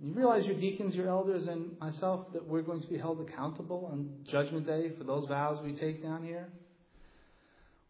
you 0.00 0.12
realize 0.12 0.46
your 0.46 0.58
deacons, 0.60 0.94
your 0.94 1.08
elders, 1.08 1.48
and 1.48 1.76
myself 1.80 2.32
that 2.32 2.46
we're 2.46 2.62
going 2.62 2.80
to 2.80 2.86
be 2.86 2.98
held 2.98 3.20
accountable 3.20 3.88
on 3.92 4.10
Judgment 4.30 4.66
Day 4.66 4.92
for 4.96 5.04
those 5.04 5.26
vows 5.26 5.60
we 5.62 5.72
take 5.72 6.02
down 6.02 6.24
here? 6.24 6.48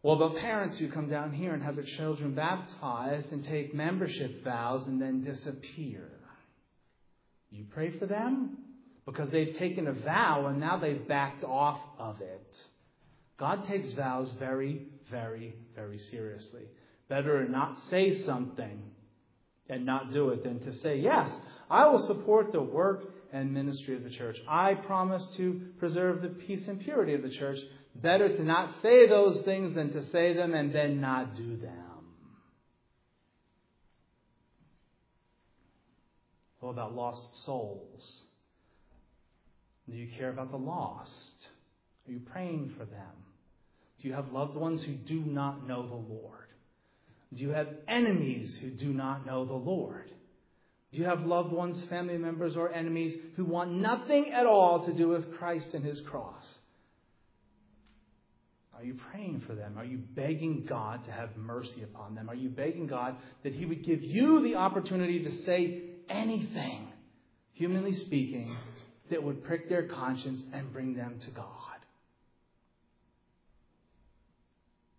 What 0.01 0.15
about 0.15 0.37
parents 0.37 0.77
who 0.79 0.89
come 0.89 1.09
down 1.09 1.33
here 1.33 1.53
and 1.53 1.61
have 1.61 1.75
their 1.75 1.85
children 1.97 2.33
baptized 2.33 3.31
and 3.31 3.43
take 3.43 3.75
membership 3.75 4.43
vows 4.43 4.87
and 4.87 4.99
then 4.99 5.23
disappear? 5.23 6.09
You 7.51 7.65
pray 7.69 7.97
for 7.99 8.05
them 8.05 8.57
because 9.05 9.29
they've 9.29 9.57
taken 9.57 9.87
a 9.87 9.93
vow 9.93 10.47
and 10.47 10.59
now 10.59 10.77
they've 10.77 11.07
backed 11.07 11.43
off 11.43 11.79
of 11.99 12.21
it. 12.21 12.55
God 13.37 13.67
takes 13.67 13.93
vows 13.93 14.31
very, 14.39 14.87
very, 15.11 15.55
very 15.75 15.99
seriously. 16.11 16.63
Better 17.07 17.47
not 17.47 17.77
say 17.89 18.21
something 18.21 18.81
and 19.69 19.85
not 19.85 20.11
do 20.11 20.29
it 20.29 20.43
than 20.43 20.59
to 20.61 20.77
say, 20.79 20.97
yes, 20.97 21.29
I 21.69 21.87
will 21.87 22.05
support 22.07 22.51
the 22.51 22.61
work 22.61 23.05
and 23.31 23.53
ministry 23.53 23.95
of 23.95 24.03
the 24.03 24.09
church. 24.09 24.37
I 24.47 24.73
promise 24.73 25.25
to 25.37 25.61
preserve 25.77 26.21
the 26.21 26.29
peace 26.29 26.67
and 26.67 26.79
purity 26.79 27.13
of 27.13 27.21
the 27.21 27.29
church. 27.29 27.59
Better 27.95 28.35
to 28.35 28.43
not 28.43 28.81
say 28.81 29.07
those 29.07 29.41
things 29.41 29.75
than 29.75 29.93
to 29.93 30.05
say 30.07 30.33
them 30.33 30.53
and 30.53 30.73
then 30.73 30.99
not 30.99 31.35
do 31.35 31.57
them. 31.57 31.73
What 36.59 36.71
about 36.71 36.95
lost 36.95 37.45
souls? 37.45 38.21
Do 39.89 39.95
you 39.95 40.09
care 40.17 40.29
about 40.29 40.51
the 40.51 40.57
lost? 40.57 41.35
Are 42.07 42.11
you 42.11 42.19
praying 42.19 42.73
for 42.77 42.85
them? 42.85 43.11
Do 44.01 44.07
you 44.07 44.13
have 44.13 44.31
loved 44.31 44.55
ones 44.55 44.83
who 44.83 44.93
do 44.93 45.21
not 45.21 45.67
know 45.67 45.87
the 45.87 46.13
Lord? 46.13 46.48
Do 47.33 47.43
you 47.43 47.49
have 47.51 47.67
enemies 47.87 48.57
who 48.59 48.69
do 48.69 48.91
not 48.91 49.25
know 49.25 49.45
the 49.45 49.53
Lord? 49.53 50.11
Do 50.91 50.97
you 50.97 51.05
have 51.05 51.21
loved 51.21 51.51
ones, 51.51 51.81
family 51.85 52.17
members, 52.17 52.57
or 52.57 52.71
enemies 52.71 53.15
who 53.35 53.45
want 53.45 53.71
nothing 53.71 54.31
at 54.31 54.47
all 54.47 54.85
to 54.85 54.93
do 54.93 55.09
with 55.09 55.37
Christ 55.37 55.73
and 55.75 55.85
His 55.85 56.01
cross? 56.01 56.43
Are 58.75 58.83
you 58.83 58.95
praying 59.11 59.43
for 59.45 59.53
them? 59.53 59.77
Are 59.77 59.85
you 59.85 59.97
begging 59.97 60.65
God 60.67 61.03
to 61.03 61.11
have 61.11 61.35
mercy 61.35 61.83
upon 61.83 62.15
them? 62.15 62.29
Are 62.29 62.35
you 62.35 62.49
begging 62.49 62.87
God 62.87 63.17
that 63.43 63.53
He 63.53 63.65
would 63.65 63.83
give 63.83 64.01
you 64.01 64.41
the 64.41 64.55
opportunity 64.55 65.21
to 65.23 65.31
say 65.43 65.81
anything, 66.09 66.87
humanly 67.51 67.93
speaking, 67.93 68.55
that 69.11 69.21
would 69.21 69.43
prick 69.43 69.69
their 69.69 69.83
conscience 69.83 70.43
and 70.53 70.71
bring 70.73 70.95
them 70.95 71.19
to 71.25 71.31
God? 71.31 71.78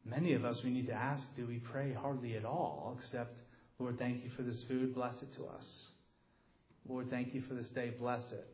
Many 0.05 0.33
of 0.33 0.45
us, 0.45 0.61
we 0.65 0.71
need 0.71 0.87
to 0.87 0.95
ask 0.95 1.23
do 1.37 1.47
we 1.47 1.59
pray 1.59 1.93
hardly 1.93 2.37
at 2.37 2.45
all, 2.45 2.97
except 2.99 3.37
Lord, 3.79 3.99
thank 3.99 4.23
you 4.25 4.31
for 4.37 4.43
this 4.43 4.63
food. 4.69 4.95
Bless 4.95 5.15
it 5.23 5.35
to 5.37 5.47
us. 5.47 5.89
Lord, 6.89 7.09
thank 7.11 7.35
you 7.35 7.43
for 7.49 7.55
this 7.55 7.69
day. 7.69 7.93
Bless 7.99 8.23
it. 8.31 8.49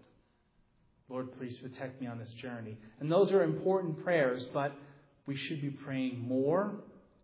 Lord, 1.08 1.36
please 1.38 1.56
protect 1.58 2.00
me 2.00 2.06
on 2.06 2.18
this 2.18 2.32
journey. 2.40 2.76
And 3.00 3.10
those 3.10 3.32
are 3.32 3.42
important 3.42 4.02
prayers, 4.04 4.44
but 4.52 4.72
we 5.26 5.36
should 5.36 5.60
be 5.60 5.70
praying 5.70 6.20
more 6.20 6.76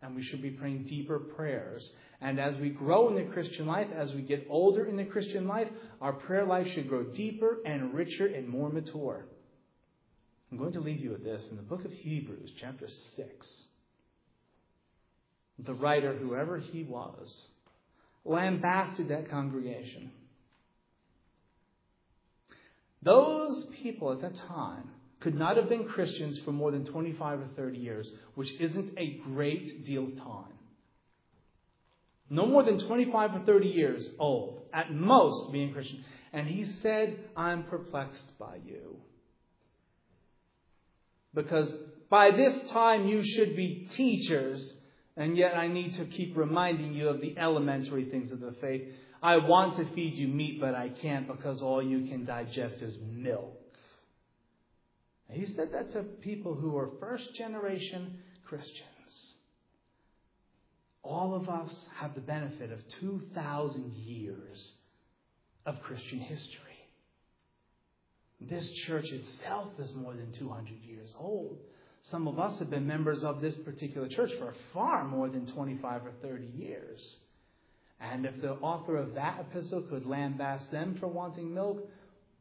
and 0.02 0.16
we 0.16 0.22
should 0.24 0.42
be 0.42 0.50
praying 0.50 0.84
deeper 0.84 1.18
prayers. 1.18 1.88
And 2.20 2.40
as 2.40 2.56
we 2.58 2.70
grow 2.70 3.08
in 3.08 3.14
the 3.14 3.32
Christian 3.32 3.66
life, 3.66 3.86
as 3.96 4.12
we 4.12 4.22
get 4.22 4.46
older 4.50 4.84
in 4.84 4.96
the 4.96 5.04
Christian 5.04 5.46
life, 5.46 5.68
our 6.00 6.12
prayer 6.12 6.44
life 6.44 6.66
should 6.74 6.88
grow 6.88 7.04
deeper 7.04 7.58
and 7.64 7.94
richer 7.94 8.26
and 8.26 8.48
more 8.48 8.68
mature. 8.68 9.26
I'm 10.50 10.58
going 10.58 10.72
to 10.72 10.80
leave 10.80 11.00
you 11.00 11.10
with 11.10 11.24
this 11.24 11.46
in 11.50 11.56
the 11.56 11.62
book 11.62 11.84
of 11.84 11.92
Hebrews, 11.92 12.50
chapter 12.60 12.88
6. 13.16 13.28
The 15.58 15.74
writer, 15.74 16.14
whoever 16.14 16.58
he 16.58 16.82
was, 16.82 17.46
lambasted 18.24 19.08
that 19.08 19.30
congregation. 19.30 20.10
Those 23.02 23.66
people 23.82 24.12
at 24.12 24.20
that 24.22 24.34
time 24.48 24.90
could 25.20 25.34
not 25.34 25.56
have 25.56 25.68
been 25.68 25.84
Christians 25.84 26.38
for 26.44 26.52
more 26.52 26.70
than 26.70 26.84
25 26.84 27.40
or 27.40 27.48
30 27.56 27.78
years, 27.78 28.10
which 28.34 28.52
isn't 28.60 28.92
a 28.96 29.20
great 29.24 29.84
deal 29.84 30.04
of 30.04 30.16
time. 30.18 30.52
No 32.30 32.46
more 32.46 32.62
than 32.62 32.78
25 32.78 33.34
or 33.34 33.40
30 33.40 33.68
years 33.68 34.08
old, 34.18 34.62
at 34.72 34.92
most, 34.92 35.52
being 35.52 35.72
Christian. 35.72 36.04
And 36.32 36.48
he 36.48 36.64
said, 36.64 37.18
I'm 37.36 37.64
perplexed 37.64 38.38
by 38.38 38.56
you. 38.64 38.96
Because 41.34 41.72
by 42.08 42.30
this 42.30 42.70
time 42.70 43.06
you 43.06 43.22
should 43.22 43.54
be 43.54 43.88
teachers 43.94 44.72
and 45.16 45.36
yet 45.36 45.56
I 45.56 45.68
need 45.68 45.94
to 45.94 46.04
keep 46.06 46.36
reminding 46.36 46.94
you 46.94 47.08
of 47.08 47.20
the 47.20 47.36
elementary 47.38 48.06
things 48.06 48.32
of 48.32 48.40
the 48.40 48.54
faith. 48.60 48.82
I 49.22 49.36
want 49.36 49.76
to 49.76 49.94
feed 49.94 50.14
you 50.14 50.28
meat, 50.28 50.60
but 50.60 50.74
I 50.74 50.88
can't 50.88 51.28
because 51.28 51.62
all 51.62 51.82
you 51.82 52.08
can 52.08 52.24
digest 52.24 52.82
is 52.82 52.98
milk. 53.10 53.58
He 55.28 55.46
said 55.46 55.72
that 55.72 55.92
to 55.92 56.02
people 56.02 56.54
who 56.54 56.70
were 56.70 56.90
first 57.00 57.34
generation 57.34 58.18
Christians. 58.44 58.82
All 61.02 61.34
of 61.34 61.48
us 61.48 61.74
have 61.98 62.14
the 62.14 62.20
benefit 62.20 62.70
of 62.70 62.80
2,000 63.00 63.94
years 63.94 64.72
of 65.64 65.80
Christian 65.82 66.18
history. 66.18 66.58
This 68.40 68.68
church 68.86 69.06
itself 69.06 69.68
is 69.78 69.92
more 69.94 70.14
than 70.14 70.32
200 70.32 70.82
years 70.82 71.14
old. 71.18 71.58
Some 72.10 72.26
of 72.26 72.38
us 72.38 72.58
have 72.58 72.70
been 72.70 72.86
members 72.86 73.22
of 73.22 73.40
this 73.40 73.54
particular 73.56 74.08
church 74.08 74.32
for 74.38 74.54
far 74.72 75.04
more 75.04 75.28
than 75.28 75.46
25 75.46 76.06
or 76.06 76.12
30 76.20 76.46
years. 76.46 77.16
And 78.00 78.26
if 78.26 78.40
the 78.42 78.54
author 78.54 78.96
of 78.96 79.14
that 79.14 79.38
epistle 79.40 79.82
could 79.82 80.04
lambast 80.04 80.70
them 80.72 80.96
for 80.98 81.06
wanting 81.06 81.54
milk, 81.54 81.88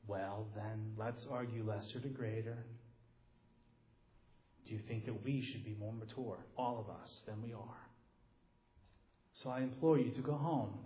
well, 0.08 0.47
then 0.56 0.93
let's 0.97 1.26
argue 1.30 1.63
lesser 1.63 2.00
to 2.00 2.08
greater. 2.08 2.65
Do 4.65 4.74
you 4.74 4.80
think 4.88 5.06
that 5.06 5.24
we 5.24 5.43
should 5.43 5.63
be 5.63 5.76
more 5.80 5.93
mature, 5.93 6.39
all 6.58 6.80
of 6.80 6.89
us, 6.89 7.21
than 7.28 7.43
we 7.43 7.54
are? 7.54 7.88
So 9.34 9.50
I 9.50 9.62
implore 9.62 10.00
you 10.00 10.12
to 10.12 10.21
go 10.21 10.34
home 10.34 10.80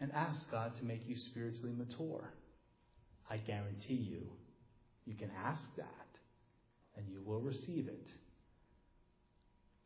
and 0.00 0.12
ask 0.12 0.38
God 0.50 0.76
to 0.78 0.84
make 0.84 1.02
you 1.06 1.16
spiritually 1.30 1.72
mature. 1.76 2.32
I 3.28 3.38
guarantee 3.38 3.94
you, 3.94 4.28
you 5.04 5.14
can 5.14 5.30
ask 5.44 5.60
that 5.76 6.07
and 6.98 7.08
you 7.08 7.22
will 7.24 7.40
receive 7.40 7.88
it. 7.88 8.06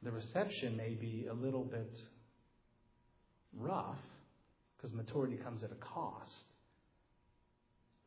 The 0.02 0.10
reception 0.10 0.76
may 0.76 0.94
be 0.94 1.26
a 1.30 1.34
little 1.34 1.62
bit 1.62 1.96
rough 3.56 3.98
because 4.76 4.92
maturity 4.96 5.36
comes 5.36 5.62
at 5.62 5.70
a 5.70 5.76
cost, 5.76 6.32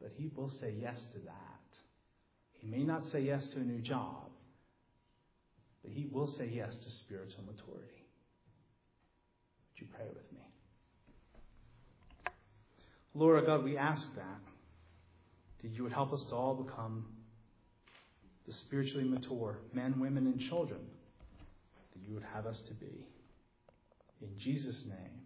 but 0.02 0.12
he 0.18 0.30
will 0.36 0.52
say 0.60 0.74
yes 0.82 1.00
to 1.14 1.20
that. 1.20 1.34
He 2.54 2.68
may 2.68 2.84
not 2.84 3.04
say 3.12 3.22
yes 3.22 3.48
to 3.54 3.60
a 3.60 3.64
new 3.64 3.80
job, 3.80 4.30
but 5.84 5.92
he 5.94 6.10
will 6.12 6.28
say 6.38 6.50
yes 6.52 6.76
to 6.76 6.90
spiritual 7.06 7.44
maturity. 7.44 8.04
Would 9.72 9.82
you 9.82 9.88
pray 9.96 10.08
with 10.08 10.32
me? 10.34 10.40
Lord 13.14 13.46
God, 13.46 13.64
we 13.64 13.78
ask 13.78 14.14
that, 14.16 14.42
that 15.62 15.72
you 15.72 15.84
would 15.84 15.94
help 15.94 16.12
us 16.12 16.26
to 16.30 16.36
all 16.36 16.56
become 16.56 17.06
the 18.48 18.54
spiritually 18.54 19.04
mature 19.04 19.60
men, 19.74 20.00
women, 20.00 20.28
and 20.28 20.40
children 20.40 20.80
that 21.94 22.08
you 22.08 22.14
would 22.14 22.24
have 22.34 22.46
us 22.46 22.60
to 22.68 22.74
be. 22.74 23.08
In 24.22 24.30
Jesus' 24.40 24.84
name, 24.88 25.22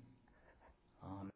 amen. 1.03 1.27